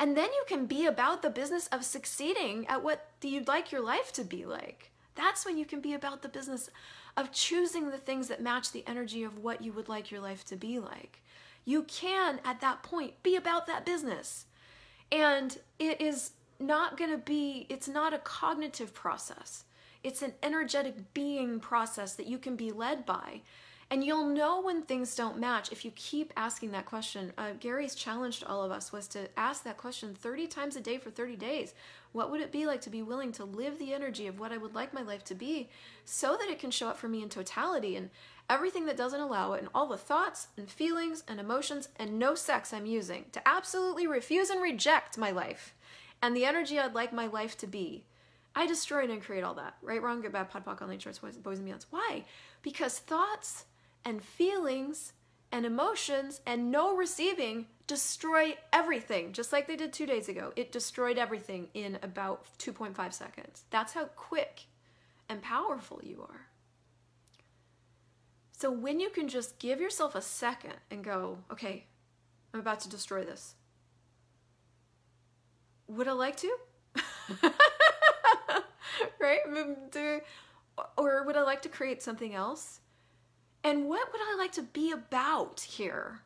And 0.00 0.16
then 0.16 0.30
you 0.32 0.44
can 0.48 0.64
be 0.64 0.86
about 0.86 1.20
the 1.20 1.28
business 1.28 1.66
of 1.66 1.84
succeeding 1.84 2.66
at 2.68 2.82
what 2.82 3.10
you'd 3.20 3.46
like 3.46 3.70
your 3.70 3.82
life 3.82 4.14
to 4.14 4.24
be 4.24 4.46
like. 4.46 4.90
That's 5.14 5.44
when 5.44 5.58
you 5.58 5.66
can 5.66 5.82
be 5.82 5.92
about 5.92 6.22
the 6.22 6.28
business 6.30 6.70
of 7.18 7.32
choosing 7.32 7.90
the 7.90 7.98
things 7.98 8.28
that 8.28 8.40
match 8.42 8.72
the 8.72 8.82
energy 8.86 9.22
of 9.22 9.44
what 9.44 9.60
you 9.60 9.72
would 9.72 9.90
like 9.90 10.10
your 10.10 10.22
life 10.22 10.42
to 10.46 10.56
be 10.56 10.78
like. 10.78 11.20
You 11.66 11.82
can, 11.82 12.40
at 12.46 12.62
that 12.62 12.82
point, 12.82 13.22
be 13.22 13.36
about 13.36 13.66
that 13.66 13.84
business. 13.84 14.46
And 15.12 15.58
it 15.78 16.00
is 16.00 16.30
not 16.58 16.96
going 16.96 17.10
to 17.10 17.18
be, 17.18 17.66
it's 17.68 17.88
not 17.88 18.14
a 18.14 18.18
cognitive 18.18 18.94
process. 18.94 19.64
It's 20.02 20.22
an 20.22 20.32
energetic 20.42 21.12
being 21.12 21.60
process 21.60 22.14
that 22.14 22.26
you 22.26 22.38
can 22.38 22.56
be 22.56 22.72
led 22.72 23.04
by. 23.04 23.42
And 23.92 24.04
you'll 24.04 24.26
know 24.26 24.60
when 24.60 24.82
things 24.82 25.16
don't 25.16 25.40
match 25.40 25.72
if 25.72 25.84
you 25.84 25.90
keep 25.96 26.32
asking 26.36 26.70
that 26.70 26.86
question. 26.86 27.32
Uh, 27.36 27.50
Gary's 27.58 27.96
challenge 27.96 28.38
to 28.38 28.48
all 28.48 28.62
of 28.62 28.70
us 28.70 28.92
was 28.92 29.08
to 29.08 29.28
ask 29.36 29.64
that 29.64 29.78
question 29.78 30.14
30 30.14 30.46
times 30.46 30.76
a 30.76 30.80
day 30.80 30.96
for 30.96 31.10
30 31.10 31.34
days. 31.34 31.74
What 32.12 32.30
would 32.30 32.40
it 32.40 32.52
be 32.52 32.66
like 32.66 32.80
to 32.82 32.90
be 32.90 33.02
willing 33.02 33.32
to 33.32 33.44
live 33.44 33.80
the 33.80 33.92
energy 33.92 34.28
of 34.28 34.38
what 34.38 34.52
I 34.52 34.58
would 34.58 34.76
like 34.76 34.94
my 34.94 35.02
life 35.02 35.24
to 35.24 35.34
be 35.34 35.68
so 36.04 36.36
that 36.36 36.48
it 36.48 36.60
can 36.60 36.70
show 36.70 36.88
up 36.88 36.98
for 36.98 37.08
me 37.08 37.20
in 37.20 37.28
totality 37.28 37.96
and 37.96 38.10
everything 38.48 38.86
that 38.86 38.96
doesn't 38.96 39.20
allow 39.20 39.54
it 39.54 39.60
and 39.60 39.68
all 39.74 39.88
the 39.88 39.96
thoughts 39.96 40.48
and 40.56 40.70
feelings 40.70 41.24
and 41.26 41.40
emotions 41.40 41.88
and 41.96 42.16
no 42.16 42.36
sex 42.36 42.72
I'm 42.72 42.86
using 42.86 43.24
to 43.32 43.46
absolutely 43.46 44.06
refuse 44.06 44.50
and 44.50 44.62
reject 44.62 45.18
my 45.18 45.32
life 45.32 45.74
and 46.22 46.36
the 46.36 46.44
energy 46.44 46.78
I'd 46.78 46.94
like 46.94 47.12
my 47.12 47.26
life 47.26 47.56
to 47.58 47.66
be. 47.66 48.04
I 48.54 48.66
destroy 48.66 49.04
and 49.04 49.22
create 49.22 49.44
all 49.44 49.54
that. 49.54 49.76
Right, 49.82 50.02
wrong, 50.02 50.20
good, 50.20 50.32
bad, 50.32 50.50
POD 50.50 50.64
POC, 50.64 50.82
online 50.82 50.98
shorts, 50.98 51.18
boys 51.18 51.58
and 51.58 51.68
beyonds. 51.68 51.86
Why? 51.90 52.24
Because 52.62 52.98
thoughts 52.98 53.64
and 54.04 54.22
feelings 54.22 55.12
and 55.52 55.66
emotions 55.66 56.40
and 56.46 56.70
no 56.70 56.96
receiving 56.96 57.66
destroy 57.86 58.56
everything, 58.72 59.32
just 59.32 59.52
like 59.52 59.66
they 59.66 59.74
did 59.76 59.92
two 59.92 60.06
days 60.06 60.28
ago. 60.28 60.52
It 60.54 60.70
destroyed 60.70 61.18
everything 61.18 61.68
in 61.74 61.98
about 62.02 62.46
2.5 62.58 63.12
seconds. 63.12 63.64
That's 63.70 63.94
how 63.94 64.04
quick 64.04 64.66
and 65.28 65.42
powerful 65.42 66.00
you 66.02 66.24
are. 66.28 66.46
So 68.52 68.70
when 68.70 69.00
you 69.00 69.10
can 69.10 69.26
just 69.26 69.58
give 69.58 69.80
yourself 69.80 70.14
a 70.14 70.22
second 70.22 70.74
and 70.90 71.02
go, 71.02 71.38
okay, 71.50 71.86
I'm 72.52 72.60
about 72.60 72.80
to 72.80 72.88
destroy 72.88 73.24
this. 73.24 73.54
Would 75.88 76.06
I 76.06 76.12
like 76.12 76.36
to? 76.36 76.56
right? 79.20 79.40
Or 80.96 81.24
would 81.24 81.36
I 81.36 81.42
like 81.42 81.62
to 81.62 81.68
create 81.68 82.02
something 82.02 82.34
else? 82.34 82.80
And 83.62 83.88
what 83.88 84.10
would 84.12 84.22
I 84.22 84.36
like 84.38 84.52
to 84.52 84.62
be 84.62 84.90
about 84.90 85.60
here? 85.60 86.20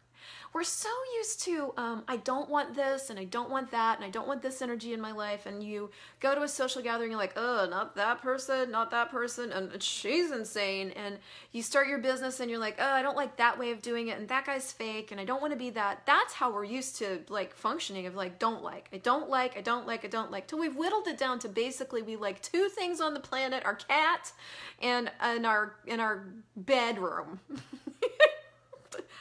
We're 0.52 0.62
so 0.62 0.88
used 1.16 1.42
to 1.42 1.72
um, 1.76 2.02
i 2.08 2.16
don't 2.16 2.48
want 2.48 2.74
this 2.74 3.10
and 3.10 3.18
i 3.18 3.24
don't 3.24 3.50
want 3.50 3.70
that 3.70 3.96
and 3.96 4.04
i 4.04 4.10
don't 4.10 4.26
want 4.28 4.42
this 4.42 4.62
energy 4.62 4.92
in 4.92 5.00
my 5.00 5.12
life 5.12 5.46
and 5.46 5.62
you 5.62 5.90
go 6.20 6.34
to 6.34 6.42
a 6.42 6.48
social 6.48 6.82
gathering 6.82 7.10
you're 7.10 7.20
like 7.20 7.34
oh 7.36 7.66
not 7.68 7.94
that 7.96 8.20
person 8.22 8.70
not 8.70 8.90
that 8.90 9.10
person 9.10 9.52
and 9.52 9.82
she's 9.82 10.30
insane 10.30 10.90
and 10.92 11.18
you 11.52 11.62
start 11.62 11.88
your 11.88 11.98
business 11.98 12.40
and 12.40 12.50
you're 12.50 12.58
like 12.58 12.76
oh 12.78 12.92
i 12.92 13.02
don't 13.02 13.16
like 13.16 13.36
that 13.36 13.58
way 13.58 13.70
of 13.70 13.82
doing 13.82 14.08
it 14.08 14.18
and 14.18 14.28
that 14.28 14.46
guy's 14.46 14.72
fake 14.72 15.10
and 15.10 15.20
i 15.20 15.24
don't 15.24 15.40
want 15.40 15.52
to 15.52 15.58
be 15.58 15.70
that. 15.70 16.04
That's 16.06 16.32
how 16.32 16.52
we're 16.52 16.64
used 16.64 16.96
to 16.96 17.20
like 17.28 17.54
functioning 17.54 18.06
of 18.06 18.14
like 18.14 18.38
don't 18.38 18.62
like. 18.62 18.88
I 18.92 18.98
don't 18.98 19.28
like 19.28 19.56
i 19.56 19.60
don't 19.60 19.86
like 19.86 20.04
i 20.04 20.08
don't 20.08 20.30
like 20.30 20.46
till 20.46 20.58
we've 20.58 20.76
whittled 20.76 21.06
it 21.06 21.18
down 21.18 21.38
to 21.40 21.48
basically 21.48 22.02
we 22.02 22.16
like 22.16 22.40
two 22.42 22.68
things 22.68 23.00
on 23.00 23.14
the 23.14 23.20
planet 23.20 23.64
our 23.64 23.74
cat 23.74 24.32
and 24.80 25.10
in 25.34 25.44
our 25.44 25.76
in 25.86 26.00
our 26.00 26.26
bedroom 26.56 27.40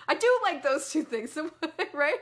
I 0.07 0.15
do 0.15 0.39
like 0.43 0.63
those 0.63 0.91
two 0.91 1.03
things, 1.03 1.37
right? 1.93 2.19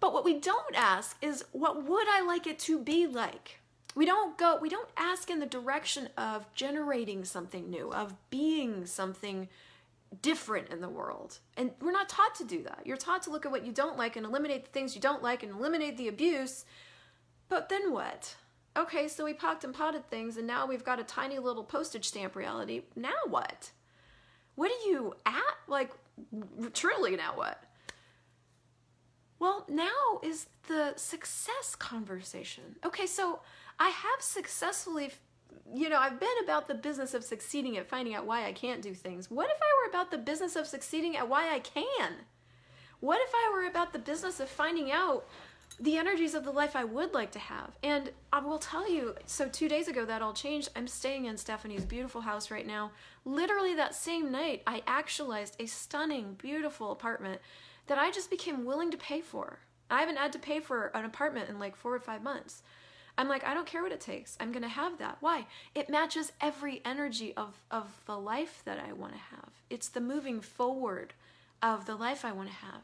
But 0.00 0.12
what 0.12 0.24
we 0.24 0.38
don't 0.38 0.74
ask 0.74 1.16
is 1.22 1.44
what 1.52 1.84
would 1.84 2.08
I 2.08 2.22
like 2.22 2.46
it 2.46 2.58
to 2.60 2.78
be 2.78 3.06
like? 3.06 3.60
We 3.94 4.04
don't 4.04 4.36
go 4.36 4.58
we 4.60 4.68
don't 4.68 4.90
ask 4.96 5.30
in 5.30 5.40
the 5.40 5.46
direction 5.46 6.10
of 6.18 6.52
generating 6.54 7.24
something 7.24 7.70
new, 7.70 7.92
of 7.92 8.14
being 8.30 8.84
something 8.84 9.48
different 10.22 10.68
in 10.68 10.80
the 10.80 10.88
world. 10.88 11.38
And 11.56 11.72
we're 11.80 11.92
not 11.92 12.08
taught 12.08 12.34
to 12.36 12.44
do 12.44 12.62
that. 12.64 12.82
You're 12.84 12.96
taught 12.96 13.22
to 13.24 13.30
look 13.30 13.46
at 13.46 13.52
what 13.52 13.66
you 13.66 13.72
don't 13.72 13.96
like 13.96 14.16
and 14.16 14.26
eliminate 14.26 14.64
the 14.64 14.70
things 14.70 14.94
you 14.94 15.00
don't 15.00 15.22
like 15.22 15.42
and 15.42 15.52
eliminate 15.52 15.96
the 15.96 16.08
abuse. 16.08 16.64
But 17.48 17.68
then 17.68 17.92
what? 17.92 18.36
Okay, 18.76 19.08
so 19.08 19.24
we 19.24 19.32
pocked 19.32 19.64
and 19.64 19.74
potted 19.74 20.08
things 20.10 20.36
and 20.36 20.46
now 20.46 20.66
we've 20.66 20.84
got 20.84 21.00
a 21.00 21.04
tiny 21.04 21.38
little 21.38 21.64
postage 21.64 22.06
stamp 22.06 22.36
reality. 22.36 22.82
Now 22.94 23.14
what? 23.28 23.70
What 24.54 24.70
are 24.70 24.88
you 24.88 25.14
at? 25.24 25.42
Like 25.66 25.90
truly 26.72 27.16
now 27.16 27.32
what? 27.34 27.62
Well, 29.38 29.66
now 29.68 30.20
is 30.22 30.46
the 30.66 30.94
success 30.96 31.74
conversation. 31.74 32.76
Okay, 32.84 33.06
so 33.06 33.40
I 33.78 33.88
have 33.90 34.20
successfully, 34.20 35.10
you 35.74 35.88
know, 35.88 35.98
I've 35.98 36.18
been 36.18 36.28
about 36.42 36.68
the 36.68 36.74
business 36.74 37.12
of 37.12 37.22
succeeding 37.22 37.76
at 37.76 37.88
finding 37.88 38.14
out 38.14 38.26
why 38.26 38.46
I 38.46 38.52
can't 38.52 38.80
do 38.80 38.94
things. 38.94 39.30
What 39.30 39.50
if 39.50 39.58
I 39.60 39.84
were 39.84 39.90
about 39.90 40.10
the 40.10 40.18
business 40.18 40.56
of 40.56 40.66
succeeding 40.66 41.16
at 41.16 41.28
why 41.28 41.54
I 41.54 41.58
can? 41.58 42.12
What 43.00 43.20
if 43.20 43.32
I 43.34 43.50
were 43.52 43.66
about 43.66 43.92
the 43.92 43.98
business 43.98 44.40
of 44.40 44.48
finding 44.48 44.90
out 44.90 45.26
the 45.78 45.98
energies 45.98 46.34
of 46.34 46.44
the 46.44 46.50
life 46.50 46.74
I 46.74 46.84
would 46.84 47.12
like 47.12 47.30
to 47.32 47.38
have. 47.38 47.76
And 47.82 48.10
I 48.32 48.40
will 48.40 48.58
tell 48.58 48.90
you, 48.90 49.14
so 49.26 49.48
two 49.48 49.68
days 49.68 49.88
ago 49.88 50.04
that 50.04 50.22
all 50.22 50.32
changed. 50.32 50.70
I'm 50.74 50.88
staying 50.88 51.26
in 51.26 51.36
Stephanie's 51.36 51.84
beautiful 51.84 52.22
house 52.22 52.50
right 52.50 52.66
now. 52.66 52.92
Literally 53.24 53.74
that 53.74 53.94
same 53.94 54.32
night, 54.32 54.62
I 54.66 54.82
actualized 54.86 55.56
a 55.60 55.66
stunning, 55.66 56.34
beautiful 56.38 56.92
apartment 56.92 57.40
that 57.88 57.98
I 57.98 58.10
just 58.10 58.30
became 58.30 58.64
willing 58.64 58.90
to 58.90 58.96
pay 58.96 59.20
for. 59.20 59.58
I 59.90 60.00
haven't 60.00 60.18
had 60.18 60.32
to 60.32 60.38
pay 60.38 60.60
for 60.60 60.90
an 60.94 61.04
apartment 61.04 61.48
in 61.48 61.58
like 61.58 61.76
four 61.76 61.94
or 61.94 62.00
five 62.00 62.22
months. 62.22 62.62
I'm 63.18 63.28
like, 63.28 63.44
I 63.44 63.54
don't 63.54 63.66
care 63.66 63.82
what 63.82 63.92
it 63.92 64.00
takes. 64.00 64.36
I'm 64.40 64.52
gonna 64.52 64.68
have 64.68 64.98
that. 64.98 65.18
Why? 65.20 65.46
It 65.74 65.88
matches 65.88 66.32
every 66.40 66.82
energy 66.84 67.32
of, 67.36 67.60
of 67.70 68.00
the 68.06 68.18
life 68.18 68.62
that 68.64 68.78
I 68.78 68.92
wanna 68.92 69.20
have. 69.30 69.50
It's 69.70 69.88
the 69.88 70.00
moving 70.00 70.40
forward 70.40 71.14
of 71.62 71.86
the 71.86 71.96
life 71.96 72.24
I 72.24 72.32
wanna 72.32 72.50
have. 72.50 72.82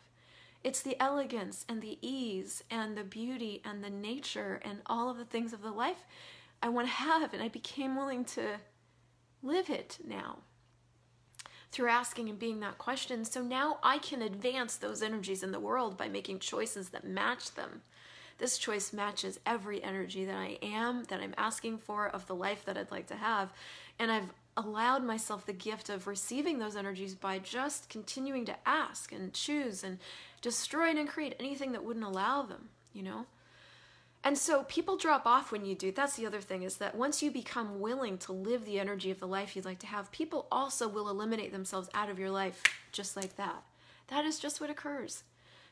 It's 0.65 0.83
the 0.83 1.01
elegance 1.01 1.65
and 1.69 1.83
the 1.83 1.99
ease 2.01 2.63
and 2.71 2.97
the 2.97 3.05
beauty 3.05 3.61
and 3.65 3.83
the 3.83 3.91
nature 3.91 4.61
and 4.65 4.79
all 4.87 5.11
of 5.11 5.19
the 5.19 5.25
things 5.25 5.53
of 5.53 5.63
the 5.63 5.73
life 5.73 6.05
I 6.63 6.69
want 6.69 6.87
to 6.87 6.93
have. 6.95 7.35
And 7.35 7.43
I 7.43 7.49
became 7.49 7.97
willing 7.97 8.25
to 8.27 8.59
live 9.43 9.69
it 9.69 9.99
now 10.07 10.39
through 11.73 11.89
asking 11.89 12.29
and 12.29 12.39
being 12.39 12.61
that 12.61 12.79
question. 12.79 13.25
So 13.25 13.43
now 13.43 13.79
I 13.83 13.99
can 13.99 14.23
advance 14.23 14.77
those 14.77 15.03
energies 15.03 15.43
in 15.43 15.53
the 15.53 15.61
world 15.61 15.97
by 15.97 16.09
making 16.09 16.39
choices 16.39 16.91
that 16.91 17.05
match 17.05 17.55
them. 17.55 17.83
This 18.39 18.59
choice 18.59 18.93
matches 18.93 19.41
every 19.47 19.83
energy 19.83 20.25
that 20.25 20.37
I 20.37 20.59
am, 20.63 21.05
that 21.05 21.21
I'm 21.21 21.35
asking 21.39 21.79
for, 21.79 22.09
of 22.09 22.27
the 22.27 22.35
life 22.35 22.65
that 22.67 22.77
I'd 22.77 22.91
like 22.91 23.07
to 23.09 23.17
have. 23.17 23.53
And 23.99 24.11
I've 24.11 24.33
allowed 24.57 25.05
myself 25.05 25.47
the 25.47 25.53
gift 25.53 25.89
of 25.89 26.07
receiving 26.07 26.59
those 26.59 26.77
energies 26.77 27.15
by 27.15 27.39
just 27.39 27.89
continuing 27.89 28.45
to 28.47 28.57
ask 28.67 29.13
and 29.13 29.33
choose 29.33 29.83
and 29.83 29.99
destroy 30.43 30.91
and 30.91 31.09
create 31.09 31.35
anything 31.41 31.73
that 31.73 31.85
wouldn't 31.85 32.05
allow 32.05 32.43
them, 32.43 32.69
you 32.93 33.03
know? 33.03 33.27
And 34.25 34.39
so 34.39 34.65
people 34.65 34.97
drop 34.97 35.27
off 35.27 35.51
when 35.51 35.65
you 35.65 35.75
do. 35.75 35.91
That's 35.91 36.17
the 36.17 36.27
other 36.27 36.41
thing 36.41 36.63
is 36.63 36.77
that 36.77 36.95
once 36.95 37.23
you 37.23 37.31
become 37.31 37.81
willing 37.81 38.19
to 38.19 38.33
live 38.33 38.65
the 38.65 38.79
energy 38.79 39.11
of 39.11 39.19
the 39.19 39.27
life 39.27 39.57
you'd 39.57 39.65
like 39.65 39.81
to 39.81 39.87
have, 39.87 40.13
people 40.13 40.47
also 40.53 40.87
will 40.87 41.09
eliminate 41.09 41.51
themselves 41.51 41.89
out 41.95 42.09
of 42.09 42.19
your 42.19 42.31
life 42.31 42.63
just 42.93 43.17
like 43.17 43.37
that. 43.37 43.63
That 44.09 44.25
is 44.25 44.39
just 44.39 44.61
what 44.61 44.71
occurs. 44.71 45.25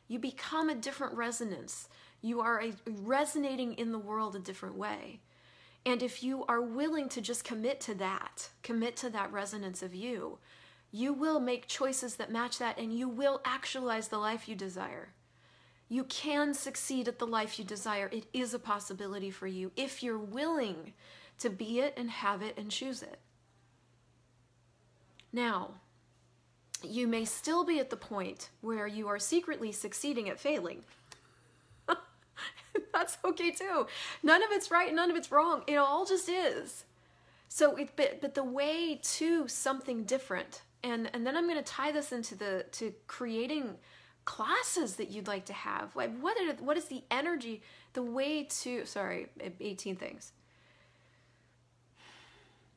You 0.09 0.19
become 0.19 0.69
a 0.69 0.75
different 0.75 1.15
resonance. 1.15 1.89
You 2.23 2.41
are 2.41 2.61
a, 2.61 2.73
resonating 2.87 3.75
in 3.75 3.93
the 3.93 3.99
world 3.99 4.35
a 4.35 4.41
different 4.41 4.75
way. 4.75 5.21
And 5.87 6.03
if 6.03 6.23
you 6.23 6.45
are 6.47 6.61
willing 6.61 7.09
to 7.11 7.21
just 7.21 7.45
commit 7.45 7.81
to 7.83 7.95
that, 7.95 8.51
commit 8.63 8.97
to 8.97 9.11
that 9.11 9.33
resonance 9.33 9.83
of 9.83 9.95
you, 9.95 10.39
you 10.93 11.13
will 11.13 11.41
make 11.41 11.67
choices 11.67 12.17
that 12.17 12.33
match 12.33 12.59
that 12.59 12.79
and 12.79 12.93
you 12.93 13.09
will 13.09 13.41
actualize 13.45 14.09
the 14.09 14.19
life 14.19 14.49
you 14.49 14.57
desire. 14.57 15.11
You 15.89 16.05
can 16.05 16.55
succeed 16.55 17.09
at 17.09 17.19
the 17.19 17.27
life 17.27 17.59
you 17.59 17.65
desire. 17.65 18.09
It 18.13 18.27
is 18.33 18.55
a 18.55 18.59
possibility 18.59 19.31
for 19.31 19.47
you 19.47 19.73
if 19.77 20.03
you're 20.03 20.19
willing 20.19 20.93
to 21.39 21.51
be 21.51 21.81
it 21.81 21.95
and 21.97 22.11
have 22.11 22.43
it 22.43 22.57
and 22.57 22.71
choose 22.71 23.03
it. 23.03 23.19
Now, 25.33 25.75
you 26.83 27.07
may 27.07 27.25
still 27.25 27.65
be 27.65 27.79
at 27.79 27.91
the 27.91 27.97
point 27.97 28.51
where 28.61 28.87
you 28.87 29.09
are 29.09 29.19
secretly 29.19 29.73
succeeding 29.73 30.29
at 30.29 30.41
failing. 30.41 30.83
That's 32.93 33.19
okay 33.25 33.51
too. 33.51 33.87
None 34.23 34.43
of 34.43 34.51
it's 34.53 34.71
right, 34.71 34.95
none 34.95 35.11
of 35.11 35.17
it's 35.17 35.31
wrong. 35.31 35.63
It 35.67 35.77
all 35.77 36.05
just 36.05 36.29
is. 36.29 36.85
So 37.49 37.77
it 37.77 37.91
but, 37.97 38.21
but 38.21 38.35
the 38.35 38.45
way 38.45 39.01
to 39.03 39.49
something 39.49 40.05
different 40.05 40.63
and 40.83 41.11
and 41.13 41.27
then 41.27 41.37
i'm 41.37 41.47
going 41.47 41.57
to 41.57 41.63
tie 41.63 41.93
this 41.93 42.13
into 42.13 42.35
the 42.35 42.65
to 42.73 42.93
creating 43.07 43.77
classes 44.25 44.97
that 44.97 45.11
you'd 45.11 45.27
like 45.27 45.47
to 45.47 45.53
have. 45.53 45.95
What 45.95 46.37
are, 46.41 46.55
what 46.63 46.77
is 46.77 46.85
the 46.85 47.03
energy 47.11 47.63
the 47.95 48.03
way 48.03 48.45
to 48.45 48.87
sorry 48.87 49.27
18 49.61 49.97
things. 49.97 50.33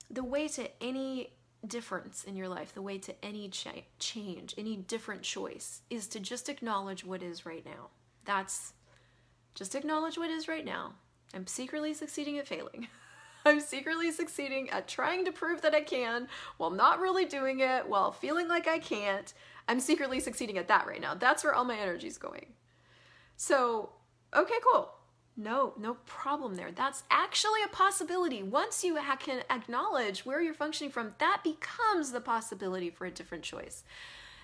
The 0.10 0.24
way 0.24 0.48
to 0.50 0.70
any 0.84 1.34
difference 1.66 2.26
in 2.26 2.36
your 2.36 2.50
life 2.50 2.74
the 2.74 2.82
way 2.82 2.98
to 2.98 3.14
any 3.24 3.48
cha- 3.48 3.86
change 3.98 4.54
any 4.58 4.76
different 4.76 5.22
choice 5.22 5.80
is 5.90 6.10
to 6.10 6.20
just 6.20 6.50
acknowledge 6.50 7.06
what 7.06 7.22
is 7.22 7.46
right 7.46 7.66
now. 7.66 7.90
That's 8.26 8.74
just 9.56 9.76
acknowledge 9.76 10.18
what 10.18 10.30
is 10.30 10.48
right 10.48 10.66
now. 10.66 10.94
I'm 11.34 11.48
secretly 11.48 11.94
succeeding 11.94 12.38
at 12.38 12.48
failing 12.48 12.88
I'm 13.46 13.60
secretly 13.60 14.12
succeeding 14.12 14.70
at 14.70 14.88
trying 14.88 15.26
to 15.26 15.32
prove 15.32 15.62
that 15.62 15.76
I 15.76 15.82
can 15.82 16.28
while 16.58 16.72
not 16.72 17.00
really 17.00 17.26
doing 17.26 17.60
it, 17.60 17.88
while 17.88 18.12
feeling 18.12 18.48
like 18.48 18.68
I 18.68 18.80
can't. 18.80 19.34
I'm 19.68 19.80
secretly 19.80 20.20
succeeding 20.20 20.58
at 20.58 20.68
that 20.68 20.88
right 20.88 21.02
now. 21.02 21.14
That's 21.14 21.44
where 21.44 21.54
all 21.54 21.66
my 21.66 21.78
energy 21.78 22.08
is 22.08 22.18
going. 22.18 22.54
So, 23.36 23.92
okay, 24.36 24.56
cool. 24.72 24.94
No, 25.36 25.74
no 25.80 25.96
problem 26.06 26.56
there. 26.56 26.72
That's 26.72 27.04
actually 27.10 27.64
a 27.66 27.70
possibility. 27.70 28.44
Once 28.44 28.84
you 28.84 29.00
can 29.20 29.44
acknowledge 29.50 30.26
where 30.26 30.42
you're 30.42 30.54
functioning 30.54 30.92
from, 30.92 31.16
that 31.18 31.42
becomes 31.44 32.12
the 32.12 32.22
possibility 32.22 32.92
for 32.92 33.06
a 33.06 33.12
different 33.12 33.44
choice. 33.44 33.84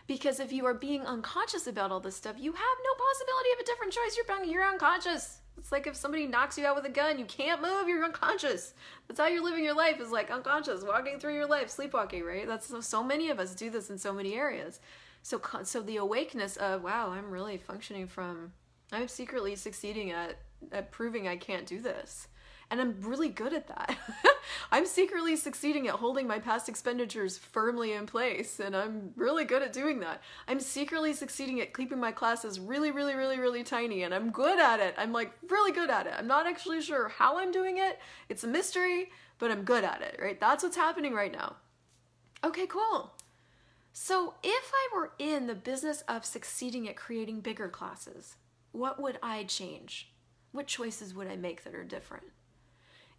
Because 0.07 0.39
if 0.39 0.51
you 0.51 0.65
are 0.65 0.73
being 0.73 1.05
unconscious 1.05 1.67
about 1.67 1.91
all 1.91 1.99
this 1.99 2.15
stuff, 2.15 2.37
you 2.39 2.51
have 2.51 2.61
no 2.83 3.05
possibility 3.05 3.49
of 3.53 3.59
a 3.59 3.65
different 3.65 3.93
choice. 3.93 4.17
You're, 4.17 4.43
you're 4.45 4.67
unconscious. 4.67 5.41
It's 5.59 5.73
like 5.73 5.87
if 5.87 5.95
somebody 5.95 6.25
knocks 6.25 6.57
you 6.57 6.65
out 6.65 6.75
with 6.75 6.85
a 6.85 6.89
gun, 6.89 7.19
you 7.19 7.25
can't 7.25 7.61
move, 7.61 7.87
you're 7.87 8.03
unconscious. 8.03 8.73
That's 9.07 9.19
how 9.19 9.27
you're 9.27 9.43
living 9.43 9.63
your 9.63 9.75
life 9.75 9.99
is 9.99 10.09
like 10.09 10.31
unconscious, 10.31 10.83
walking 10.83 11.19
through 11.19 11.35
your 11.35 11.47
life, 11.47 11.69
sleepwalking, 11.69 12.23
right? 12.23 12.47
That's 12.47 12.73
so 12.87 13.03
many 13.03 13.29
of 13.29 13.39
us 13.39 13.53
do 13.53 13.69
this 13.69 13.89
in 13.89 13.97
so 13.97 14.13
many 14.13 14.35
areas. 14.35 14.79
So 15.21 15.41
so 15.63 15.81
the 15.81 15.97
awakeness 15.97 16.55
of 16.57 16.81
wow, 16.81 17.11
I'm 17.11 17.29
really 17.29 17.57
functioning 17.57 18.07
from 18.07 18.53
I'm 18.91 19.09
secretly 19.09 19.55
succeeding 19.55 20.11
at 20.11 20.37
at 20.71 20.91
proving 20.91 21.27
I 21.27 21.35
can't 21.35 21.65
do 21.65 21.81
this. 21.81 22.29
And 22.71 22.79
I'm 22.79 23.01
really 23.01 23.29
good 23.29 23.53
at 23.53 23.67
that. 23.67 23.97
I'm 24.71 24.85
secretly 24.85 25.35
succeeding 25.35 25.87
at 25.87 25.95
holding 25.95 26.27
my 26.27 26.37
past 26.37 26.69
expenditures 26.69 27.37
firmly 27.37 27.93
in 27.93 28.05
place, 28.05 28.59
and 28.59 28.75
I'm 28.75 29.11
really 29.15 29.45
good 29.45 29.63
at 29.63 29.73
doing 29.73 29.99
that. 30.01 30.21
I'm 30.47 30.59
secretly 30.59 31.13
succeeding 31.13 31.61
at 31.61 31.73
keeping 31.73 31.99
my 31.99 32.11
classes 32.11 32.59
really, 32.59 32.91
really, 32.91 33.15
really, 33.15 33.39
really 33.39 33.63
tiny, 33.63 34.03
and 34.03 34.13
I'm 34.13 34.29
good 34.29 34.59
at 34.59 34.79
it. 34.79 34.93
I'm 34.97 35.11
like 35.11 35.31
really 35.49 35.71
good 35.71 35.89
at 35.89 36.05
it. 36.05 36.13
I'm 36.15 36.27
not 36.27 36.45
actually 36.45 36.81
sure 36.81 37.09
how 37.09 37.39
I'm 37.39 37.51
doing 37.51 37.77
it, 37.77 37.99
it's 38.29 38.43
a 38.43 38.47
mystery, 38.47 39.09
but 39.39 39.49
I'm 39.49 39.63
good 39.63 39.83
at 39.83 40.01
it, 40.01 40.19
right? 40.21 40.39
That's 40.39 40.63
what's 40.63 40.77
happening 40.77 41.13
right 41.13 41.31
now. 41.31 41.55
Okay, 42.43 42.67
cool. 42.67 43.13
So, 43.91 44.35
if 44.43 44.71
I 44.73 44.95
were 44.95 45.11
in 45.17 45.47
the 45.47 45.55
business 45.55 46.03
of 46.07 46.23
succeeding 46.23 46.87
at 46.87 46.95
creating 46.95 47.41
bigger 47.41 47.67
classes, 47.67 48.35
what 48.71 49.01
would 49.01 49.17
I 49.23 49.43
change? 49.43 50.13
What 50.51 50.67
choices 50.67 51.13
would 51.13 51.27
I 51.27 51.35
make 51.35 51.63
that 51.63 51.75
are 51.75 51.83
different? 51.83 52.25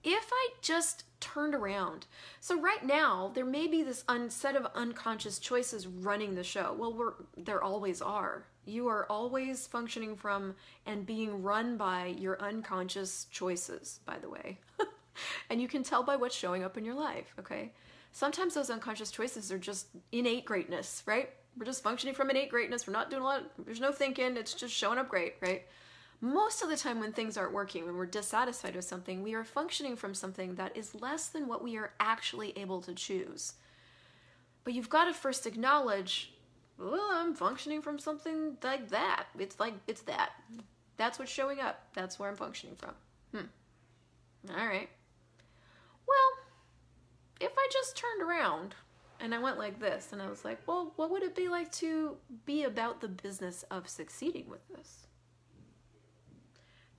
If 0.04 0.30
I 0.33 0.49
just 0.62 1.04
turned 1.21 1.54
around. 1.54 2.07
So 2.40 2.59
right 2.61 2.85
now, 2.85 3.30
there 3.35 3.45
may 3.45 3.66
be 3.66 3.83
this 3.83 4.04
un- 4.09 4.30
set 4.30 4.57
of 4.57 4.66
unconscious 4.75 5.38
choices 5.38 5.87
running 5.87 6.35
the 6.35 6.45
show. 6.45 6.75
Well, 6.76 6.92
we're 6.92 7.12
there 7.37 7.62
always 7.62 8.00
are. 8.00 8.47
You 8.64 8.88
are 8.88 9.07
always 9.11 9.66
functioning 9.66 10.16
from 10.16 10.54
and 10.87 11.07
being 11.07 11.42
run 11.42 11.76
by 11.76 12.14
your 12.19 12.40
unconscious 12.40 13.26
choices, 13.30 14.00
by 14.04 14.19
the 14.19 14.28
way. 14.28 14.59
and 15.50 15.61
you 15.61 15.69
can 15.69 15.83
tell 15.83 16.02
by 16.02 16.16
what's 16.16 16.37
showing 16.37 16.62
up 16.62 16.76
in 16.76 16.85
your 16.85 16.95
life, 16.95 17.35
okay? 17.38 17.73
Sometimes 18.12 18.54
those 18.54 18.71
unconscious 18.71 19.11
choices 19.11 19.50
are 19.52 19.59
just 19.59 19.88
innate 20.12 20.45
greatness, 20.45 21.02
right? 21.07 21.30
We're 21.57 21.64
just 21.64 21.83
functioning 21.83 22.14
from 22.14 22.30
innate 22.30 22.50
greatness. 22.50 22.87
We're 22.87 22.92
not 22.92 23.11
doing 23.11 23.23
a 23.23 23.26
lot, 23.26 23.45
there's 23.64 23.80
no 23.80 23.92
thinking, 23.92 24.37
it's 24.37 24.54
just 24.54 24.75
showing 24.75 24.99
up 24.99 25.09
great, 25.09 25.35
right? 25.40 25.66
Most 26.20 26.62
of 26.62 26.68
the 26.68 26.76
time, 26.76 27.00
when 27.00 27.12
things 27.12 27.38
aren't 27.38 27.54
working, 27.54 27.86
when 27.86 27.96
we're 27.96 28.04
dissatisfied 28.04 28.76
with 28.76 28.84
something, 28.84 29.22
we 29.22 29.34
are 29.34 29.44
functioning 29.44 29.96
from 29.96 30.14
something 30.14 30.56
that 30.56 30.76
is 30.76 30.94
less 30.94 31.28
than 31.28 31.48
what 31.48 31.64
we 31.64 31.78
are 31.78 31.92
actually 31.98 32.56
able 32.58 32.82
to 32.82 32.92
choose. 32.92 33.54
But 34.64 34.74
you've 34.74 34.90
got 34.90 35.06
to 35.06 35.14
first 35.14 35.46
acknowledge, 35.46 36.34
well, 36.78 37.08
I'm 37.10 37.34
functioning 37.34 37.80
from 37.80 37.98
something 37.98 38.58
like 38.62 38.90
that. 38.90 39.26
It's 39.38 39.58
like, 39.58 39.74
it's 39.86 40.02
that. 40.02 40.32
That's 40.98 41.18
what's 41.18 41.32
showing 41.32 41.60
up. 41.60 41.86
That's 41.94 42.18
where 42.18 42.28
I'm 42.28 42.36
functioning 42.36 42.76
from. 42.76 42.94
Hmm. 43.34 44.50
All 44.50 44.66
right. 44.66 44.90
Well, 46.06 46.32
if 47.40 47.52
I 47.56 47.68
just 47.72 47.96
turned 47.96 48.22
around 48.22 48.74
and 49.20 49.34
I 49.34 49.38
went 49.38 49.58
like 49.58 49.80
this 49.80 50.12
and 50.12 50.20
I 50.20 50.28
was 50.28 50.44
like, 50.44 50.60
well, 50.66 50.92
what 50.96 51.10
would 51.10 51.22
it 51.22 51.34
be 51.34 51.48
like 51.48 51.72
to 51.72 52.16
be 52.44 52.64
about 52.64 53.00
the 53.00 53.08
business 53.08 53.64
of 53.70 53.88
succeeding 53.88 54.50
with 54.50 54.66
this? 54.68 55.06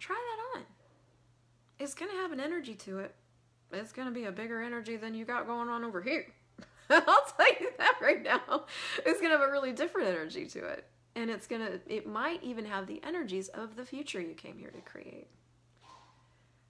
Try 0.01 0.15
that 0.15 0.59
on. 0.59 0.65
It's 1.79 1.93
going 1.93 2.11
to 2.11 2.17
have 2.17 2.31
an 2.31 2.39
energy 2.39 2.75
to 2.75 2.99
it. 2.99 3.15
It's 3.71 3.93
going 3.93 4.07
to 4.07 4.13
be 4.13 4.25
a 4.25 4.31
bigger 4.31 4.61
energy 4.61 4.97
than 4.97 5.13
you 5.13 5.23
got 5.23 5.47
going 5.47 5.69
on 5.69 5.83
over 5.83 6.01
here. 6.01 6.27
I'll 6.89 7.25
tell 7.37 7.47
you 7.59 7.69
that 7.77 7.95
right 8.01 8.21
now. 8.21 8.65
It's 9.05 9.21
going 9.21 9.31
to 9.31 9.37
have 9.37 9.47
a 9.47 9.51
really 9.51 9.71
different 9.71 10.09
energy 10.09 10.45
to 10.47 10.65
it. 10.65 10.85
And 11.15 11.29
it's 11.29 11.47
going 11.47 11.61
to, 11.61 11.79
it 11.87 12.07
might 12.07 12.43
even 12.43 12.65
have 12.65 12.87
the 12.87 13.01
energies 13.03 13.47
of 13.49 13.75
the 13.75 13.85
future 13.85 14.19
you 14.19 14.33
came 14.33 14.57
here 14.57 14.71
to 14.71 14.81
create. 14.81 15.27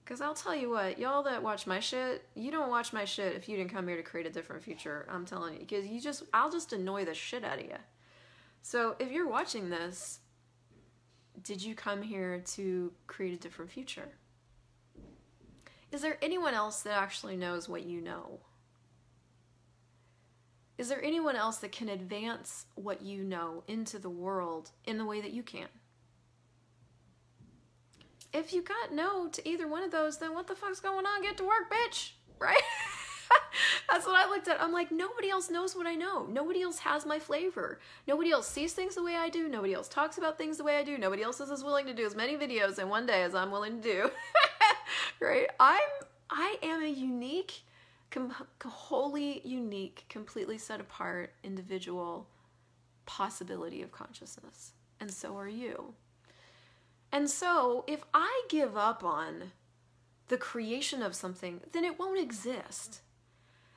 Because 0.04 0.20
I'll 0.20 0.34
tell 0.34 0.54
you 0.54 0.70
what, 0.70 0.98
y'all 0.98 1.22
that 1.24 1.42
watch 1.42 1.66
my 1.66 1.80
shit, 1.80 2.26
you 2.34 2.50
don't 2.50 2.70
watch 2.70 2.92
my 2.92 3.04
shit 3.04 3.34
if 3.34 3.48
you 3.48 3.56
didn't 3.56 3.70
come 3.70 3.86
here 3.86 3.96
to 3.96 4.02
create 4.02 4.26
a 4.26 4.30
different 4.30 4.62
future. 4.62 5.06
I'm 5.08 5.24
telling 5.24 5.54
you. 5.54 5.60
Because 5.60 5.86
you 5.86 6.00
just, 6.00 6.24
I'll 6.34 6.50
just 6.50 6.72
annoy 6.72 7.04
the 7.04 7.14
shit 7.14 7.44
out 7.44 7.58
of 7.58 7.64
you. 7.64 7.76
So 8.62 8.96
if 8.98 9.10
you're 9.10 9.28
watching 9.28 9.70
this 9.70 10.20
did 11.40 11.62
you 11.62 11.74
come 11.74 12.02
here 12.02 12.42
to 12.54 12.92
create 13.06 13.34
a 13.34 13.38
different 13.38 13.70
future? 13.70 14.08
Is 15.90 16.00
there 16.00 16.18
anyone 16.22 16.54
else 16.54 16.82
that 16.82 16.94
actually 16.94 17.36
knows 17.36 17.68
what 17.68 17.84
you 17.84 18.00
know? 18.00 18.40
Is 20.78 20.88
there 20.88 21.02
anyone 21.04 21.36
else 21.36 21.58
that 21.58 21.70
can 21.70 21.88
advance 21.88 22.66
what 22.74 23.02
you 23.02 23.22
know 23.22 23.62
into 23.68 23.98
the 23.98 24.10
world 24.10 24.70
in 24.86 24.98
the 24.98 25.04
way 25.04 25.20
that 25.20 25.32
you 25.32 25.42
can? 25.42 25.68
If 28.32 28.54
you 28.54 28.62
got 28.62 28.92
no 28.92 29.28
to 29.28 29.48
either 29.48 29.68
one 29.68 29.84
of 29.84 29.90
those, 29.90 30.18
then 30.18 30.34
what 30.34 30.46
the 30.46 30.54
fuck's 30.54 30.80
going 30.80 31.04
on? 31.04 31.22
Get 31.22 31.36
to 31.36 31.44
work, 31.44 31.70
bitch! 31.70 32.12
Right? 32.38 32.62
That's 33.90 34.06
what 34.06 34.16
I 34.16 34.28
looked 34.28 34.48
at. 34.48 34.60
I'm 34.60 34.72
like, 34.72 34.90
nobody 34.90 35.30
else 35.30 35.50
knows 35.50 35.74
what 35.74 35.86
I 35.86 35.94
know. 35.94 36.26
Nobody 36.26 36.62
else 36.62 36.78
has 36.80 37.06
my 37.06 37.18
flavor. 37.18 37.80
Nobody 38.06 38.30
else 38.30 38.48
sees 38.48 38.72
things 38.72 38.94
the 38.94 39.02
way 39.02 39.16
I 39.16 39.28
do. 39.28 39.48
Nobody 39.48 39.74
else 39.74 39.88
talks 39.88 40.18
about 40.18 40.38
things 40.38 40.58
the 40.58 40.64
way 40.64 40.76
I 40.76 40.84
do. 40.84 40.98
Nobody 40.98 41.22
else 41.22 41.40
is 41.40 41.50
as 41.50 41.64
willing 41.64 41.86
to 41.86 41.94
do 41.94 42.06
as 42.06 42.16
many 42.16 42.36
videos 42.36 42.78
in 42.78 42.88
one 42.88 43.06
day 43.06 43.22
as 43.22 43.34
I'm 43.34 43.50
willing 43.50 43.80
to 43.80 43.92
do. 43.92 44.10
right? 45.20 45.48
I'm 45.60 45.80
I 46.34 46.56
am 46.62 46.82
a 46.82 46.88
unique, 46.88 47.62
com- 48.10 48.34
wholly 48.64 49.42
unique, 49.44 50.06
completely 50.08 50.56
set 50.56 50.80
apart 50.80 51.34
individual 51.44 52.26
possibility 53.04 53.82
of 53.82 53.92
consciousness. 53.92 54.72
And 54.98 55.12
so 55.12 55.36
are 55.36 55.48
you. 55.48 55.94
And 57.12 57.28
so, 57.28 57.84
if 57.86 58.04
I 58.14 58.44
give 58.48 58.78
up 58.78 59.04
on 59.04 59.52
the 60.28 60.38
creation 60.38 61.02
of 61.02 61.14
something, 61.14 61.60
then 61.72 61.84
it 61.84 61.98
won't 61.98 62.18
exist 62.18 63.02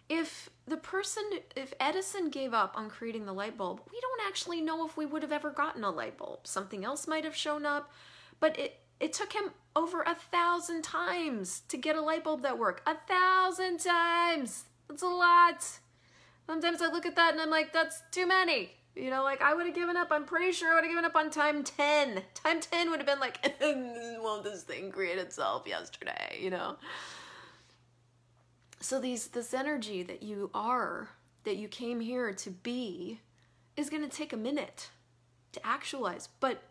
if 0.09 0.49
the 0.67 0.77
person 0.77 1.23
if 1.55 1.73
edison 1.79 2.29
gave 2.29 2.53
up 2.53 2.73
on 2.75 2.89
creating 2.89 3.25
the 3.25 3.33
light 3.33 3.57
bulb 3.57 3.81
we 3.91 3.99
don't 3.99 4.27
actually 4.27 4.61
know 4.61 4.85
if 4.85 4.97
we 4.97 5.05
would 5.05 5.21
have 5.21 5.31
ever 5.31 5.49
gotten 5.49 5.83
a 5.83 5.89
light 5.89 6.17
bulb. 6.17 6.45
Something 6.45 6.83
else 6.83 7.07
might 7.07 7.23
have 7.23 7.35
shown 7.35 7.65
up 7.65 7.91
but 8.39 8.57
it 8.59 8.79
it 8.99 9.13
took 9.13 9.33
him 9.33 9.51
over 9.75 10.01
a 10.01 10.15
thousand 10.15 10.83
times 10.83 11.61
to 11.67 11.77
get 11.77 11.97
a 11.97 12.01
light 12.01 12.23
bulb 12.23 12.43
that 12.43 12.57
worked. 12.57 12.87
A 12.87 12.95
thousand 12.95 13.79
times! 13.79 14.63
That's 14.87 15.03
a 15.03 15.07
lot! 15.07 15.67
Sometimes 16.47 16.81
i 16.81 16.87
look 16.87 17.05
at 17.05 17.15
that 17.15 17.33
and 17.33 17.41
i'm 17.41 17.49
like 17.49 17.73
that's 17.73 18.01
too 18.11 18.27
many! 18.27 18.71
You 18.95 19.09
know 19.09 19.23
like 19.23 19.41
i 19.41 19.53
would 19.53 19.65
have 19.65 19.75
given 19.75 19.97
up 19.97 20.07
i'm 20.11 20.25
pretty 20.25 20.51
sure 20.51 20.71
i 20.71 20.75
would 20.75 20.83
have 20.83 20.91
given 20.91 21.05
up 21.05 21.15
on 21.15 21.29
time 21.29 21.63
10 21.63 22.21
time 22.33 22.61
10 22.61 22.89
would 22.91 22.99
have 22.99 23.07
been 23.07 23.19
like 23.19 23.39
won't 23.61 24.43
this 24.43 24.63
thing 24.63 24.91
create 24.91 25.17
itself 25.17 25.67
yesterday? 25.67 26.37
You 26.39 26.51
know 26.51 26.77
so 28.86 29.00
these 29.00 29.28
this 29.30 29.52
energy 29.52 30.04
that 30.04 30.21
you 30.21 30.52
are, 30.54 31.10
that 31.43 31.58
you 31.58 31.67
came 31.67 32.02
here 32.02 32.32
to 32.32 32.52
be, 32.52 33.19
is 33.76 33.89
going 33.89 34.08
to 34.08 34.15
take 34.15 34.32
a 34.32 34.38
minute 34.38 34.91
to 35.54 35.65
actualize. 35.65 36.30
But 36.39 36.62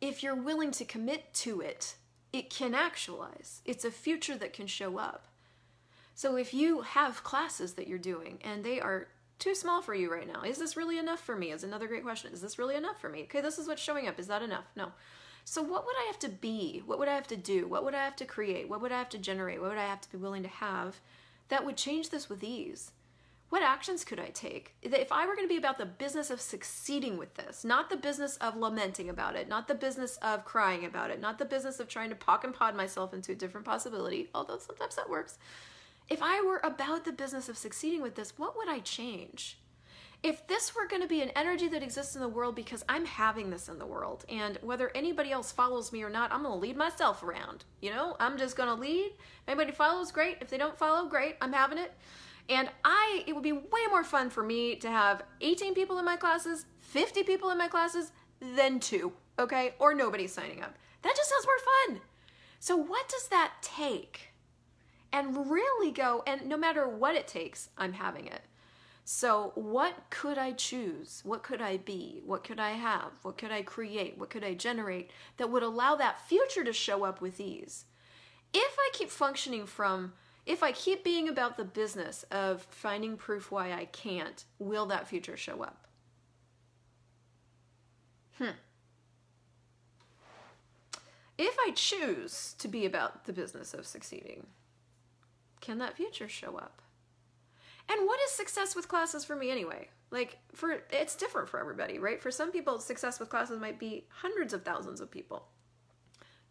if 0.00 0.22
you're 0.22 0.34
willing 0.34 0.70
to 0.72 0.86
commit 0.86 1.34
to 1.34 1.60
it, 1.60 1.96
it 2.32 2.48
can 2.48 2.74
actualize. 2.74 3.60
It's 3.66 3.84
a 3.84 3.90
future 3.90 4.36
that 4.36 4.54
can 4.54 4.66
show 4.66 4.98
up. 4.98 5.26
So 6.14 6.36
if 6.36 6.54
you 6.54 6.80
have 6.80 7.22
classes 7.24 7.74
that 7.74 7.88
you're 7.88 7.98
doing 7.98 8.38
and 8.42 8.64
they 8.64 8.80
are 8.80 9.08
too 9.38 9.54
small 9.54 9.82
for 9.82 9.94
you 9.94 10.10
right 10.10 10.26
now, 10.26 10.42
is 10.42 10.56
this 10.56 10.78
really 10.78 10.98
enough 10.98 11.20
for 11.20 11.36
me? 11.36 11.52
Is 11.52 11.62
another 11.62 11.88
great 11.88 12.04
question. 12.04 12.32
Is 12.32 12.40
this 12.40 12.58
really 12.58 12.76
enough 12.76 13.00
for 13.00 13.10
me? 13.10 13.24
Okay, 13.24 13.42
this 13.42 13.58
is 13.58 13.68
what's 13.68 13.82
showing 13.82 14.08
up. 14.08 14.18
Is 14.18 14.28
that 14.28 14.42
enough? 14.42 14.64
No. 14.76 14.92
So 15.44 15.60
what 15.60 15.84
would 15.84 15.96
I 16.02 16.06
have 16.06 16.18
to 16.20 16.30
be? 16.30 16.82
What 16.86 16.98
would 16.98 17.08
I 17.08 17.14
have 17.14 17.26
to 17.28 17.36
do? 17.36 17.66
What 17.66 17.84
would 17.84 17.94
I 17.94 18.02
have 18.02 18.16
to 18.16 18.24
create? 18.24 18.70
What 18.70 18.80
would 18.80 18.92
I 18.92 18.98
have 18.98 19.10
to 19.10 19.18
generate? 19.18 19.60
What 19.60 19.68
would 19.68 19.78
I 19.78 19.86
have 19.86 20.00
to 20.00 20.10
be 20.10 20.16
willing 20.16 20.42
to 20.42 20.48
have 20.48 21.00
that 21.48 21.64
would 21.64 21.76
change 21.76 22.10
this 22.10 22.28
with 22.28 22.42
ease. 22.42 22.92
What 23.50 23.62
actions 23.62 24.04
could 24.04 24.18
I 24.18 24.30
take? 24.30 24.74
If 24.82 25.12
I 25.12 25.26
were 25.26 25.36
going 25.36 25.46
to 25.46 25.52
be 25.52 25.58
about 25.58 25.78
the 25.78 25.86
business 25.86 26.30
of 26.30 26.40
succeeding 26.40 27.16
with 27.16 27.34
this, 27.34 27.64
not 27.64 27.88
the 27.88 27.96
business 27.96 28.36
of 28.38 28.56
lamenting 28.56 29.08
about 29.08 29.36
it, 29.36 29.48
not 29.48 29.68
the 29.68 29.74
business 29.74 30.16
of 30.16 30.44
crying 30.44 30.84
about 30.84 31.10
it, 31.10 31.20
not 31.20 31.38
the 31.38 31.44
business 31.44 31.78
of 31.78 31.86
trying 31.86 32.10
to 32.10 32.16
pock 32.16 32.42
and 32.42 32.52
pod 32.52 32.74
myself 32.74 33.14
into 33.14 33.32
a 33.32 33.36
different 33.36 33.66
possibility, 33.66 34.28
although 34.34 34.58
sometimes 34.58 34.96
that 34.96 35.08
works. 35.08 35.38
If 36.08 36.20
I 36.20 36.42
were 36.42 36.60
about 36.64 37.04
the 37.04 37.12
business 37.12 37.48
of 37.48 37.56
succeeding 37.56 38.02
with 38.02 38.16
this, 38.16 38.36
what 38.36 38.56
would 38.56 38.68
I 38.68 38.80
change? 38.80 39.58
If 40.24 40.46
this 40.46 40.74
were 40.74 40.88
going 40.88 41.02
to 41.02 41.06
be 41.06 41.20
an 41.20 41.28
energy 41.36 41.68
that 41.68 41.82
exists 41.82 42.14
in 42.14 42.22
the 42.22 42.28
world 42.28 42.54
because 42.54 42.82
I'm 42.88 43.04
having 43.04 43.50
this 43.50 43.68
in 43.68 43.78
the 43.78 43.84
world, 43.84 44.24
and 44.30 44.58
whether 44.62 44.90
anybody 44.94 45.30
else 45.30 45.52
follows 45.52 45.92
me 45.92 46.02
or 46.02 46.08
not, 46.08 46.32
I'm 46.32 46.44
going 46.44 46.54
to 46.54 46.58
lead 46.58 46.78
myself 46.78 47.22
around. 47.22 47.66
You 47.82 47.90
know, 47.90 48.16
I'm 48.18 48.38
just 48.38 48.56
going 48.56 48.70
to 48.70 48.74
lead. 48.74 49.12
If 49.12 49.48
anybody 49.48 49.72
follows, 49.72 50.10
great. 50.10 50.38
If 50.40 50.48
they 50.48 50.56
don't 50.56 50.78
follow, 50.78 51.10
great. 51.10 51.36
I'm 51.42 51.52
having 51.52 51.76
it. 51.76 51.92
And 52.48 52.70
I, 52.86 53.22
it 53.26 53.34
would 53.34 53.42
be 53.42 53.52
way 53.52 53.86
more 53.90 54.02
fun 54.02 54.30
for 54.30 54.42
me 54.42 54.76
to 54.76 54.88
have 54.88 55.22
18 55.42 55.74
people 55.74 55.98
in 55.98 56.06
my 56.06 56.16
classes, 56.16 56.64
50 56.80 57.22
people 57.24 57.50
in 57.50 57.58
my 57.58 57.68
classes, 57.68 58.10
than 58.40 58.80
two, 58.80 59.12
okay? 59.38 59.74
Or 59.78 59.92
nobody 59.92 60.26
signing 60.26 60.62
up. 60.62 60.74
That 61.02 61.16
just 61.16 61.28
sounds 61.28 61.46
more 61.46 61.96
fun. 61.98 62.00
So, 62.60 62.76
what 62.76 63.10
does 63.10 63.28
that 63.28 63.52
take? 63.60 64.30
And 65.12 65.50
really 65.50 65.92
go, 65.92 66.22
and 66.26 66.46
no 66.46 66.56
matter 66.56 66.88
what 66.88 67.14
it 67.14 67.28
takes, 67.28 67.68
I'm 67.76 67.92
having 67.92 68.26
it. 68.26 68.40
So, 69.06 69.52
what 69.54 70.08
could 70.08 70.38
I 70.38 70.52
choose? 70.52 71.20
What 71.24 71.42
could 71.42 71.60
I 71.60 71.76
be? 71.76 72.22
What 72.24 72.42
could 72.42 72.58
I 72.58 72.70
have? 72.70 73.12
What 73.22 73.36
could 73.36 73.52
I 73.52 73.60
create? 73.60 74.16
What 74.16 74.30
could 74.30 74.42
I 74.42 74.54
generate 74.54 75.10
that 75.36 75.50
would 75.50 75.62
allow 75.62 75.94
that 75.96 76.26
future 76.26 76.64
to 76.64 76.72
show 76.72 77.04
up 77.04 77.20
with 77.20 77.38
ease? 77.38 77.84
If 78.54 78.76
I 78.78 78.90
keep 78.94 79.10
functioning 79.10 79.66
from, 79.66 80.14
if 80.46 80.62
I 80.62 80.72
keep 80.72 81.04
being 81.04 81.28
about 81.28 81.58
the 81.58 81.64
business 81.64 82.24
of 82.30 82.62
finding 82.70 83.18
proof 83.18 83.50
why 83.50 83.72
I 83.72 83.84
can't, 83.84 84.42
will 84.58 84.86
that 84.86 85.06
future 85.06 85.36
show 85.36 85.62
up? 85.62 85.86
Hmm. 88.38 88.56
If 91.36 91.56
I 91.58 91.72
choose 91.74 92.54
to 92.58 92.68
be 92.68 92.86
about 92.86 93.26
the 93.26 93.32
business 93.34 93.74
of 93.74 93.86
succeeding, 93.86 94.46
can 95.60 95.76
that 95.78 95.96
future 95.96 96.28
show 96.28 96.56
up? 96.56 96.80
And 97.88 98.06
what 98.06 98.20
is 98.20 98.30
success 98.30 98.74
with 98.74 98.88
classes 98.88 99.24
for 99.24 99.36
me 99.36 99.50
anyway? 99.50 99.88
Like 100.10 100.38
for 100.54 100.82
it's 100.90 101.16
different 101.16 101.48
for 101.48 101.60
everybody, 101.60 101.98
right? 101.98 102.22
For 102.22 102.30
some 102.30 102.52
people 102.52 102.78
success 102.78 103.18
with 103.20 103.28
classes 103.28 103.60
might 103.60 103.78
be 103.78 104.06
hundreds 104.08 104.54
of 104.54 104.64
thousands 104.64 105.00
of 105.00 105.10
people. 105.10 105.48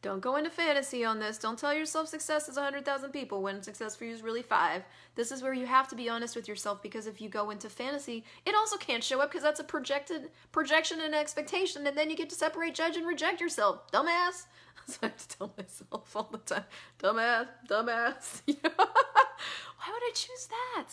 Don't 0.04 0.20
go 0.20 0.36
into 0.36 0.50
fantasy 0.50 1.06
on 1.06 1.20
this. 1.20 1.38
Don't 1.38 1.58
tell 1.58 1.74
yourself 1.74 2.10
success 2.10 2.50
is 2.50 2.58
100,000 2.58 3.12
people 3.12 3.42
when 3.42 3.64
success 3.64 3.96
for 3.96 4.04
you 4.04 4.14
is 4.14 4.22
really 4.22 4.42
five. 4.42 4.84
This 5.16 5.32
is 5.32 5.42
where 5.42 5.54
you 5.54 5.66
have 5.66 5.88
to 5.88 5.96
be 5.96 6.10
honest 6.10 6.36
with 6.36 6.46
yourself 6.46 6.84
because 6.84 7.08
if 7.08 7.22
you 7.22 7.30
go 7.30 7.52
into 7.52 7.70
fantasy, 7.70 8.26
it 8.46 8.54
also 8.54 8.76
can't 8.76 9.02
show 9.02 9.22
up 9.22 9.32
because 9.32 9.44
that's 9.44 9.62
a 9.62 9.64
projected 9.64 10.30
projection 10.52 11.00
and 11.00 11.16
expectation, 11.16 11.88
and 11.88 11.98
then 11.98 12.10
you 12.10 12.18
get 12.18 12.30
to 12.32 12.36
separate, 12.36 12.76
judge, 12.76 12.98
and 12.98 13.08
reject 13.08 13.40
yourself. 13.40 13.90
Dumbass. 13.94 14.44
That's 15.00 15.00
I 15.02 15.06
have 15.06 15.16
to 15.16 15.38
tell 15.38 15.54
myself 15.58 16.16
all 16.16 16.30
the 16.30 16.38
time. 16.40 16.66
Dumbass, 17.00 17.48
dumbass. 17.70 18.42
Why 18.46 18.52
would 18.58 20.04
I 20.04 20.12
choose 20.14 20.50
that? 20.50 20.88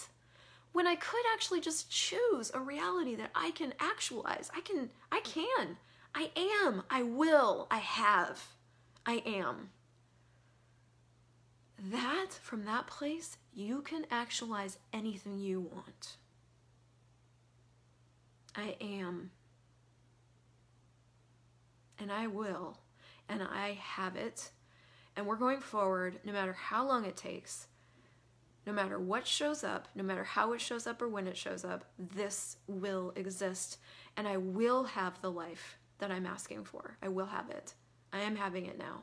When 0.72 0.86
I 0.86 0.94
could 0.94 1.24
actually 1.32 1.60
just 1.60 1.90
choose 1.90 2.50
a 2.54 2.60
reality 2.60 3.14
that 3.16 3.30
I 3.34 3.50
can 3.50 3.74
actualize. 3.80 4.50
I 4.56 4.60
can, 4.60 4.90
I 5.10 5.20
can. 5.20 5.76
I 6.14 6.30
am. 6.64 6.82
I 6.90 7.02
will. 7.02 7.66
I 7.70 7.78
have. 7.78 8.40
I 9.04 9.22
am. 9.26 9.70
That, 11.90 12.38
from 12.42 12.64
that 12.66 12.86
place, 12.86 13.38
you 13.52 13.82
can 13.82 14.06
actualize 14.10 14.78
anything 14.92 15.38
you 15.38 15.60
want. 15.60 16.16
I 18.54 18.76
am. 18.80 19.30
And 21.98 22.12
I 22.12 22.26
will. 22.26 22.78
And 23.28 23.42
I 23.42 23.78
have 23.80 24.16
it. 24.16 24.50
And 25.16 25.26
we're 25.26 25.36
going 25.36 25.60
forward 25.60 26.20
no 26.24 26.32
matter 26.32 26.52
how 26.52 26.86
long 26.86 27.04
it 27.04 27.16
takes, 27.16 27.66
no 28.70 28.76
matter 28.76 29.00
what 29.00 29.26
shows 29.26 29.64
up, 29.64 29.88
no 29.96 30.04
matter 30.04 30.22
how 30.22 30.52
it 30.52 30.60
shows 30.60 30.86
up 30.86 31.02
or 31.02 31.08
when 31.08 31.26
it 31.26 31.36
shows 31.36 31.64
up, 31.64 31.84
this 31.98 32.56
will 32.68 33.12
exist. 33.16 33.78
And 34.16 34.28
I 34.28 34.36
will 34.36 34.84
have 34.84 35.20
the 35.20 35.30
life 35.30 35.76
that 35.98 36.12
I'm 36.12 36.24
asking 36.24 36.62
for. 36.66 36.96
I 37.02 37.08
will 37.08 37.26
have 37.26 37.50
it. 37.50 37.74
I 38.12 38.20
am 38.20 38.36
having 38.36 38.66
it 38.66 38.78
now. 38.78 39.02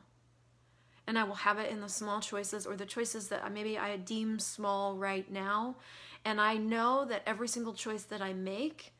And 1.06 1.18
I 1.18 1.24
will 1.24 1.34
have 1.34 1.58
it 1.58 1.70
in 1.70 1.82
the 1.82 1.88
small 1.90 2.20
choices 2.20 2.66
or 2.66 2.76
the 2.76 2.86
choices 2.86 3.28
that 3.28 3.52
maybe 3.52 3.76
I 3.76 3.98
deem 3.98 4.38
small 4.38 4.96
right 4.96 5.30
now. 5.30 5.76
And 6.24 6.40
I 6.40 6.54
know 6.54 7.04
that 7.04 7.22
every 7.26 7.48
single 7.48 7.74
choice 7.74 8.04
that 8.04 8.22
I 8.22 8.32
make 8.32 8.94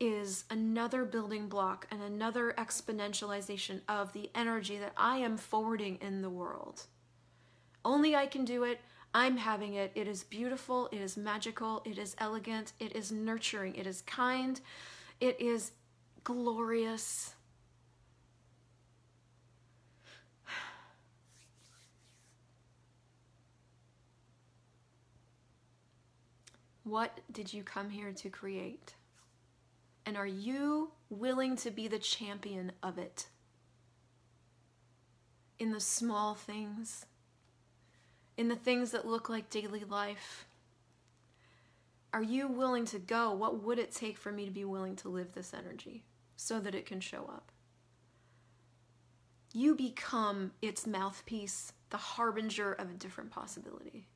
is 0.00 0.44
another 0.48 1.04
building 1.04 1.46
block 1.46 1.86
and 1.90 2.02
another 2.02 2.54
exponentialization 2.56 3.82
of 3.86 4.14
the 4.14 4.30
energy 4.34 4.78
that 4.78 4.94
I 4.96 5.18
am 5.18 5.36
forwarding 5.36 5.98
in 6.00 6.22
the 6.22 6.30
world. 6.30 6.86
Only 7.84 8.16
I 8.16 8.24
can 8.24 8.46
do 8.46 8.64
it. 8.64 8.80
I'm 9.14 9.36
having 9.36 9.74
it. 9.74 9.92
It 9.94 10.08
is 10.08 10.24
beautiful. 10.24 10.88
It 10.90 11.00
is 11.00 11.16
magical. 11.16 11.82
It 11.84 11.98
is 11.98 12.16
elegant. 12.18 12.72
It 12.80 12.96
is 12.96 13.12
nurturing. 13.12 13.76
It 13.76 13.86
is 13.86 14.02
kind. 14.02 14.60
It 15.20 15.40
is 15.40 15.70
glorious. 16.24 17.34
What 26.82 27.20
did 27.32 27.52
you 27.54 27.62
come 27.62 27.88
here 27.88 28.12
to 28.12 28.28
create? 28.28 28.94
And 30.04 30.16
are 30.18 30.26
you 30.26 30.90
willing 31.08 31.56
to 31.58 31.70
be 31.70 31.88
the 31.88 31.98
champion 31.98 32.72
of 32.82 32.98
it? 32.98 33.28
In 35.58 35.72
the 35.72 35.80
small 35.80 36.34
things, 36.34 37.06
in 38.36 38.48
the 38.48 38.56
things 38.56 38.90
that 38.90 39.06
look 39.06 39.28
like 39.28 39.50
daily 39.50 39.84
life. 39.84 40.46
Are 42.12 42.22
you 42.22 42.48
willing 42.48 42.84
to 42.86 42.98
go? 42.98 43.32
What 43.32 43.62
would 43.62 43.78
it 43.78 43.92
take 43.92 44.18
for 44.18 44.30
me 44.30 44.44
to 44.44 44.50
be 44.50 44.64
willing 44.64 44.96
to 44.96 45.08
live 45.08 45.32
this 45.32 45.52
energy 45.52 46.04
so 46.36 46.60
that 46.60 46.74
it 46.74 46.86
can 46.86 47.00
show 47.00 47.24
up? 47.24 47.50
You 49.52 49.74
become 49.74 50.52
its 50.60 50.86
mouthpiece, 50.86 51.72
the 51.90 51.96
harbinger 51.96 52.72
of 52.72 52.90
a 52.90 52.94
different 52.94 53.30
possibility. 53.30 54.08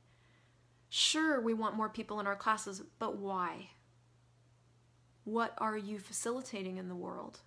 Sure, 0.89 1.39
we 1.39 1.53
want 1.53 1.75
more 1.75 1.89
people 1.89 2.19
in 2.19 2.27
our 2.27 2.35
classes, 2.35 2.81
but 2.99 3.17
why? 3.17 3.69
What 5.23 5.53
are 5.59 5.77
you 5.77 5.99
facilitating 5.99 6.77
in 6.77 6.89
the 6.89 6.95
world? 6.95 7.39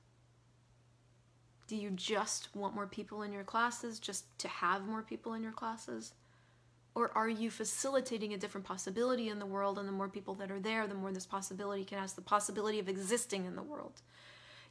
Do 1.67 1.77
you 1.77 1.91
just 1.91 2.55
want 2.55 2.75
more 2.75 2.87
people 2.87 3.23
in 3.23 3.33
your 3.33 3.45
classes 3.45 3.99
just 3.99 4.39
to 4.39 4.49
have 4.49 4.87
more 4.87 5.03
people 5.03 5.35
in 5.35 5.43
your 5.43 5.53
classes? 5.53 6.13
Or 6.95 7.11
are 7.17 7.29
you 7.29 7.51
facilitating 7.51 8.35
a 8.35 8.39
different 8.39 8.67
possibility 8.67 9.29
in 9.29 9.39
the 9.39 9.47
world, 9.47 9.79
and 9.79 9.89
the 9.89 9.93
more 9.93 10.09
people 10.09 10.35
that 10.35 10.51
are 10.51 10.61
there, 10.61 10.87
the 10.87 10.95
more 10.95 11.11
this 11.11 11.27
possibility 11.27 11.85
can 11.85 11.99
have 11.99 12.15
the 12.15 12.21
possibility 12.21 12.79
of 12.79 12.89
existing 12.89 13.47
in 13.47 13.57
the 13.57 13.63
world? 13.63 14.03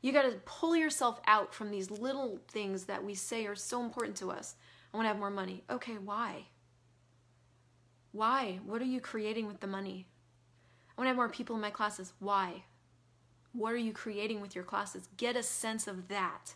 You 0.01 0.11
got 0.11 0.23
to 0.23 0.39
pull 0.45 0.75
yourself 0.75 1.19
out 1.25 1.53
from 1.53 1.71
these 1.71 1.89
little 1.91 2.39
things 2.47 2.85
that 2.85 3.03
we 3.03 3.15
say 3.15 3.45
are 3.45 3.55
so 3.55 3.83
important 3.83 4.17
to 4.17 4.31
us. 4.31 4.55
I 4.93 4.97
want 4.97 5.05
to 5.05 5.09
have 5.09 5.19
more 5.19 5.31
money. 5.31 5.63
Okay, 5.69 5.93
why? 5.93 6.45
Why? 8.11 8.59
What 8.65 8.81
are 8.81 8.85
you 8.85 8.99
creating 8.99 9.47
with 9.47 9.59
the 9.59 9.67
money? 9.67 10.07
I 10.89 11.01
want 11.01 11.05
to 11.05 11.09
have 11.09 11.15
more 11.15 11.29
people 11.29 11.55
in 11.55 11.61
my 11.61 11.69
classes. 11.69 12.13
Why? 12.19 12.63
What 13.53 13.73
are 13.73 13.77
you 13.77 13.93
creating 13.93 14.41
with 14.41 14.55
your 14.55 14.63
classes? 14.63 15.07
Get 15.17 15.35
a 15.35 15.43
sense 15.43 15.87
of 15.87 16.07
that. 16.09 16.55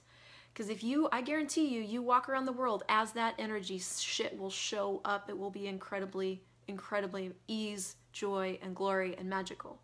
Because 0.56 0.70
if 0.70 0.86
you, 0.86 1.10
I 1.12 1.20
guarantee 1.20 1.68
you, 1.68 1.82
you 1.82 2.02
walk 2.02 2.30
around 2.30 2.46
the 2.46 2.54
world 2.54 2.84
as 2.88 3.12
that 3.12 3.36
energy, 3.38 3.78
shit 3.78 4.40
will 4.40 4.50
show 4.50 5.02
up. 5.04 5.30
It 5.30 5.38
will 5.38 5.50
be 5.50 5.68
incredibly, 5.68 6.42
incredibly 6.70 7.34
ease, 7.50 7.98
joy, 8.14 8.58
and 8.62 8.74
glory 8.74 9.18
and 9.20 9.30
magical. 9.30 9.82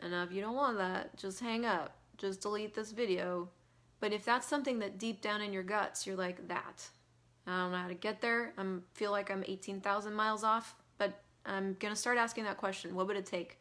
And 0.00 0.14
if 0.14 0.32
you 0.32 0.40
don't 0.40 0.56
want 0.56 0.78
that, 0.78 1.14
just 1.18 1.40
hang 1.40 1.66
up. 1.66 1.94
Just 2.16 2.40
delete 2.40 2.74
this 2.74 2.92
video. 2.92 3.50
But 4.00 4.14
if 4.14 4.24
that's 4.24 4.46
something 4.46 4.78
that 4.78 4.98
deep 4.98 5.20
down 5.20 5.42
in 5.42 5.52
your 5.52 5.62
guts, 5.62 6.06
you're 6.06 6.16
like, 6.16 6.48
that, 6.48 6.88
I 7.46 7.58
don't 7.58 7.72
know 7.72 7.78
how 7.78 7.88
to 7.88 7.94
get 7.94 8.22
there. 8.22 8.54
I 8.56 8.64
feel 8.94 9.10
like 9.10 9.30
I'm 9.30 9.44
18,000 9.46 10.14
miles 10.14 10.42
off, 10.42 10.74
but 10.96 11.20
I'm 11.44 11.76
going 11.80 11.92
to 11.92 12.00
start 12.00 12.16
asking 12.16 12.44
that 12.44 12.56
question. 12.56 12.94
What 12.94 13.06
would 13.08 13.16
it 13.18 13.26
take 13.26 13.60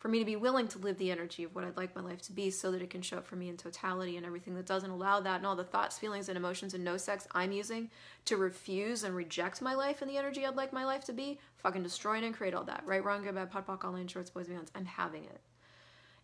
for 0.00 0.08
me 0.08 0.18
to 0.18 0.24
be 0.24 0.34
willing 0.34 0.66
to 0.66 0.78
live 0.78 0.96
the 0.96 1.10
energy 1.10 1.44
of 1.44 1.54
what 1.54 1.62
I'd 1.62 1.76
like 1.76 1.94
my 1.94 2.00
life 2.00 2.22
to 2.22 2.32
be 2.32 2.50
so 2.50 2.72
that 2.72 2.80
it 2.80 2.88
can 2.88 3.02
show 3.02 3.18
up 3.18 3.26
for 3.26 3.36
me 3.36 3.50
in 3.50 3.58
totality 3.58 4.16
and 4.16 4.24
everything 4.24 4.54
that 4.54 4.64
doesn't 4.64 4.88
allow 4.88 5.20
that 5.20 5.36
and 5.36 5.46
all 5.46 5.54
the 5.54 5.62
thoughts, 5.62 5.98
feelings, 5.98 6.30
and 6.30 6.38
emotions 6.38 6.72
and 6.72 6.82
no 6.82 6.96
sex 6.96 7.28
I'm 7.32 7.52
using 7.52 7.90
to 8.24 8.38
refuse 8.38 9.04
and 9.04 9.14
reject 9.14 9.60
my 9.60 9.74
life 9.74 10.00
and 10.00 10.10
the 10.10 10.16
energy 10.16 10.46
I'd 10.46 10.56
like 10.56 10.72
my 10.72 10.86
life 10.86 11.04
to 11.04 11.12
be, 11.12 11.38
fucking 11.58 11.82
destroy 11.82 12.16
it 12.16 12.24
and 12.24 12.34
create 12.34 12.54
all 12.54 12.64
that. 12.64 12.82
Right, 12.86 13.04
wrong, 13.04 13.22
good, 13.22 13.34
bad, 13.34 13.50
POD, 13.50 13.66
POC, 13.66 13.84
all 13.84 13.92
nine 13.92 14.08
shorts, 14.08 14.30
boys, 14.30 14.48
beyonds. 14.48 14.70
I'm 14.74 14.86
having 14.86 15.24
it. 15.24 15.40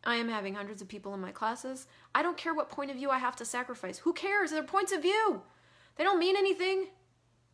I 0.04 0.16
am 0.16 0.30
having 0.30 0.54
hundreds 0.54 0.80
of 0.80 0.88
people 0.88 1.12
in 1.12 1.20
my 1.20 1.30
classes. 1.30 1.86
I 2.14 2.22
don't 2.22 2.38
care 2.38 2.54
what 2.54 2.70
point 2.70 2.90
of 2.90 2.96
view 2.96 3.10
I 3.10 3.18
have 3.18 3.36
to 3.36 3.44
sacrifice. 3.44 3.98
Who 3.98 4.14
cares? 4.14 4.52
They're 4.52 4.62
points 4.62 4.92
of 4.92 5.02
view. 5.02 5.42
They 5.96 6.04
don't 6.04 6.18
mean 6.18 6.36
anything. 6.36 6.86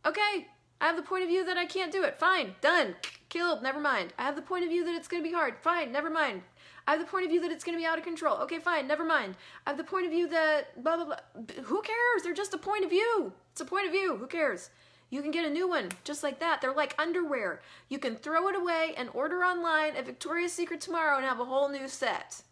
Okay, 0.05 0.47
I 0.79 0.87
have 0.87 0.95
the 0.95 1.01
point 1.01 1.23
of 1.23 1.29
view 1.29 1.43
that 1.45 1.57
I 1.57 1.65
can't 1.65 1.91
do 1.91 2.03
it. 2.03 2.17
Fine, 2.17 2.55
done, 2.61 2.95
killed, 3.33 3.63
never 3.63 3.79
mind. 3.79 4.13
I 4.19 4.23
have 4.23 4.35
the 4.35 4.43
point 4.43 4.63
of 4.63 4.69
view 4.69 4.85
that 4.85 4.93
it's 4.93 5.07
gonna 5.07 5.23
be 5.23 5.33
hard. 5.33 5.57
Fine, 5.57 5.91
never 5.91 6.11
mind. 6.11 6.43
I 6.85 6.91
have 6.91 6.99
the 6.99 7.07
point 7.07 7.25
of 7.25 7.31
view 7.31 7.41
that 7.41 7.51
it's 7.51 7.63
gonna 7.63 7.79
be 7.79 7.85
out 7.85 7.97
of 7.97 8.03
control. 8.03 8.37
Okay, 8.37 8.59
fine, 8.59 8.87
never 8.87 9.03
mind. 9.03 9.35
I 9.65 9.71
have 9.71 9.77
the 9.77 9.83
point 9.83 10.05
of 10.05 10.11
view 10.11 10.27
that 10.29 10.83
blah 10.83 10.97
blah 10.97 11.05
blah. 11.05 11.43
Who 11.63 11.81
cares? 11.81 12.21
They're 12.23 12.33
just 12.33 12.53
a 12.53 12.59
point 12.59 12.83
of 12.83 12.91
view. 12.91 13.33
It's 13.51 13.61
a 13.61 13.65
point 13.65 13.87
of 13.87 13.91
view. 13.91 14.17
Who 14.17 14.27
cares? 14.27 14.69
You 15.09 15.21
can 15.23 15.31
get 15.31 15.45
a 15.45 15.49
new 15.49 15.67
one 15.67 15.89
just 16.03 16.21
like 16.21 16.39
that. 16.39 16.61
They're 16.61 16.73
like 16.73 16.95
underwear. 16.99 17.61
You 17.89 17.97
can 17.97 18.15
throw 18.15 18.47
it 18.49 18.55
away 18.55 18.93
and 18.97 19.09
order 19.13 19.43
online 19.43 19.95
at 19.95 20.05
Victoria's 20.05 20.53
Secret 20.53 20.79
tomorrow 20.79 21.17
and 21.17 21.25
have 21.25 21.39
a 21.39 21.45
whole 21.45 21.69
new 21.69 21.87
set. 21.87 22.43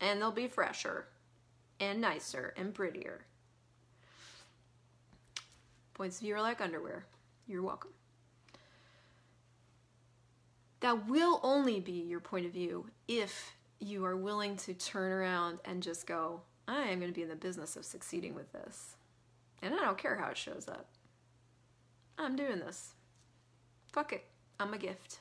And 0.00 0.20
they'll 0.20 0.30
be 0.30 0.46
fresher 0.46 1.06
and 1.80 2.00
nicer 2.00 2.54
and 2.56 2.72
prettier. 2.72 3.24
Points 5.94 6.16
of 6.16 6.22
view 6.22 6.36
are 6.36 6.40
like 6.40 6.60
underwear. 6.60 7.06
You're 7.46 7.62
welcome. 7.62 7.90
That 10.80 11.08
will 11.08 11.40
only 11.42 11.80
be 11.80 11.92
your 11.92 12.20
point 12.20 12.46
of 12.46 12.52
view 12.52 12.86
if 13.06 13.54
you 13.78 14.04
are 14.04 14.16
willing 14.16 14.56
to 14.56 14.74
turn 14.74 15.12
around 15.12 15.58
and 15.64 15.82
just 15.82 16.06
go, 16.06 16.40
I 16.66 16.82
am 16.88 17.00
going 17.00 17.10
to 17.10 17.14
be 17.14 17.22
in 17.22 17.28
the 17.28 17.36
business 17.36 17.76
of 17.76 17.84
succeeding 17.84 18.34
with 18.34 18.52
this. 18.52 18.96
And 19.62 19.74
I 19.74 19.78
don't 19.78 19.98
care 19.98 20.16
how 20.16 20.30
it 20.30 20.36
shows 20.36 20.68
up. 20.68 20.88
I'm 22.18 22.36
doing 22.36 22.60
this. 22.60 22.94
Fuck 23.92 24.12
it. 24.12 24.24
I'm 24.58 24.72
a 24.72 24.78
gift. 24.78 25.20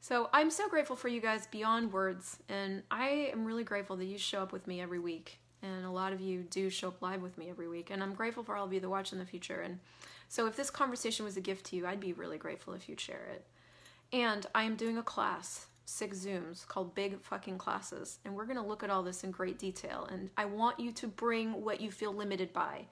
So 0.00 0.30
I'm 0.32 0.50
so 0.50 0.68
grateful 0.68 0.96
for 0.96 1.08
you 1.08 1.20
guys 1.20 1.46
beyond 1.46 1.92
words, 1.92 2.38
and 2.48 2.82
I 2.90 3.30
am 3.32 3.44
really 3.44 3.64
grateful 3.64 3.96
that 3.96 4.06
you 4.06 4.16
show 4.16 4.42
up 4.42 4.52
with 4.52 4.66
me 4.66 4.80
every 4.80 4.98
week 4.98 5.38
and 5.62 5.84
a 5.84 5.90
lot 5.90 6.12
of 6.12 6.20
you 6.20 6.42
do 6.42 6.70
show 6.70 6.88
up 6.88 7.02
live 7.02 7.22
with 7.22 7.36
me 7.38 7.50
every 7.50 7.68
week 7.68 7.90
and 7.90 8.02
i'm 8.02 8.14
grateful 8.14 8.42
for 8.42 8.56
all 8.56 8.64
of 8.64 8.72
you 8.72 8.80
that 8.80 8.88
watch 8.88 9.12
in 9.12 9.18
the 9.18 9.24
future 9.24 9.60
and 9.60 9.78
so 10.28 10.46
if 10.46 10.56
this 10.56 10.70
conversation 10.70 11.24
was 11.24 11.36
a 11.36 11.40
gift 11.40 11.66
to 11.66 11.76
you 11.76 11.86
i'd 11.86 12.00
be 12.00 12.12
really 12.12 12.38
grateful 12.38 12.74
if 12.74 12.88
you'd 12.88 13.00
share 13.00 13.26
it 13.32 13.44
and 14.12 14.46
i 14.54 14.62
am 14.62 14.76
doing 14.76 14.98
a 14.98 15.02
class 15.02 15.66
six 15.84 16.18
zooms 16.18 16.66
called 16.66 16.94
big 16.94 17.20
fucking 17.22 17.58
classes 17.58 18.18
and 18.24 18.34
we're 18.34 18.44
going 18.44 18.56
to 18.56 18.62
look 18.62 18.82
at 18.82 18.90
all 18.90 19.02
this 19.02 19.24
in 19.24 19.30
great 19.30 19.58
detail 19.58 20.06
and 20.10 20.30
i 20.36 20.44
want 20.44 20.78
you 20.78 20.92
to 20.92 21.06
bring 21.06 21.64
what 21.64 21.80
you 21.80 21.90
feel 21.90 22.12
limited 22.12 22.52
by 22.52 22.84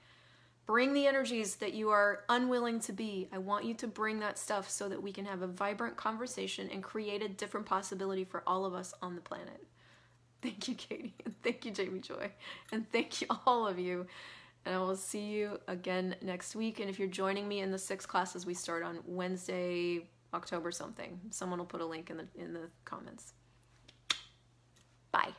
bring 0.65 0.93
the 0.93 1.07
energies 1.07 1.55
that 1.55 1.73
you 1.73 1.89
are 1.89 2.23
unwilling 2.29 2.79
to 2.79 2.91
be 2.91 3.29
i 3.31 3.37
want 3.37 3.65
you 3.65 3.73
to 3.73 3.87
bring 3.87 4.19
that 4.19 4.37
stuff 4.37 4.69
so 4.69 4.89
that 4.89 5.01
we 5.01 5.11
can 5.11 5.25
have 5.25 5.43
a 5.43 5.47
vibrant 5.47 5.95
conversation 5.95 6.69
and 6.71 6.81
create 6.81 7.21
a 7.21 7.29
different 7.29 7.65
possibility 7.65 8.23
for 8.23 8.41
all 8.47 8.65
of 8.65 8.73
us 8.73 8.93
on 9.01 9.15
the 9.15 9.21
planet 9.21 9.67
Thank 10.41 10.67
you, 10.67 10.75
Katie. 10.75 11.15
And 11.25 11.33
thank 11.43 11.65
you, 11.65 11.71
Jamie 11.71 11.99
Joy. 11.99 12.31
And 12.71 12.89
thank 12.91 13.21
you, 13.21 13.27
all 13.45 13.67
of 13.67 13.79
you. 13.79 14.07
And 14.67 14.75
I 14.75 14.79
will 14.79 14.97
see 14.97 15.21
you 15.21 15.61
again 15.69 16.13
next 16.21 16.53
week. 16.53 16.81
And 16.81 16.89
if 16.89 16.99
you're 16.99 17.07
joining 17.07 17.47
me 17.47 17.61
in 17.61 17.71
the 17.71 17.77
six 17.77 18.05
classes 18.05 18.45
we 18.45 18.53
start 18.53 18.83
on 18.83 18.99
Wednesday, 19.05 20.09
October 20.33 20.71
something, 20.71 21.21
someone 21.29 21.57
will 21.57 21.65
put 21.65 21.79
a 21.79 21.85
link 21.85 22.09
in 22.09 22.17
the 22.17 22.27
in 22.35 22.51
the 22.51 22.69
comments. 22.83 23.31
Bye. 25.13 25.31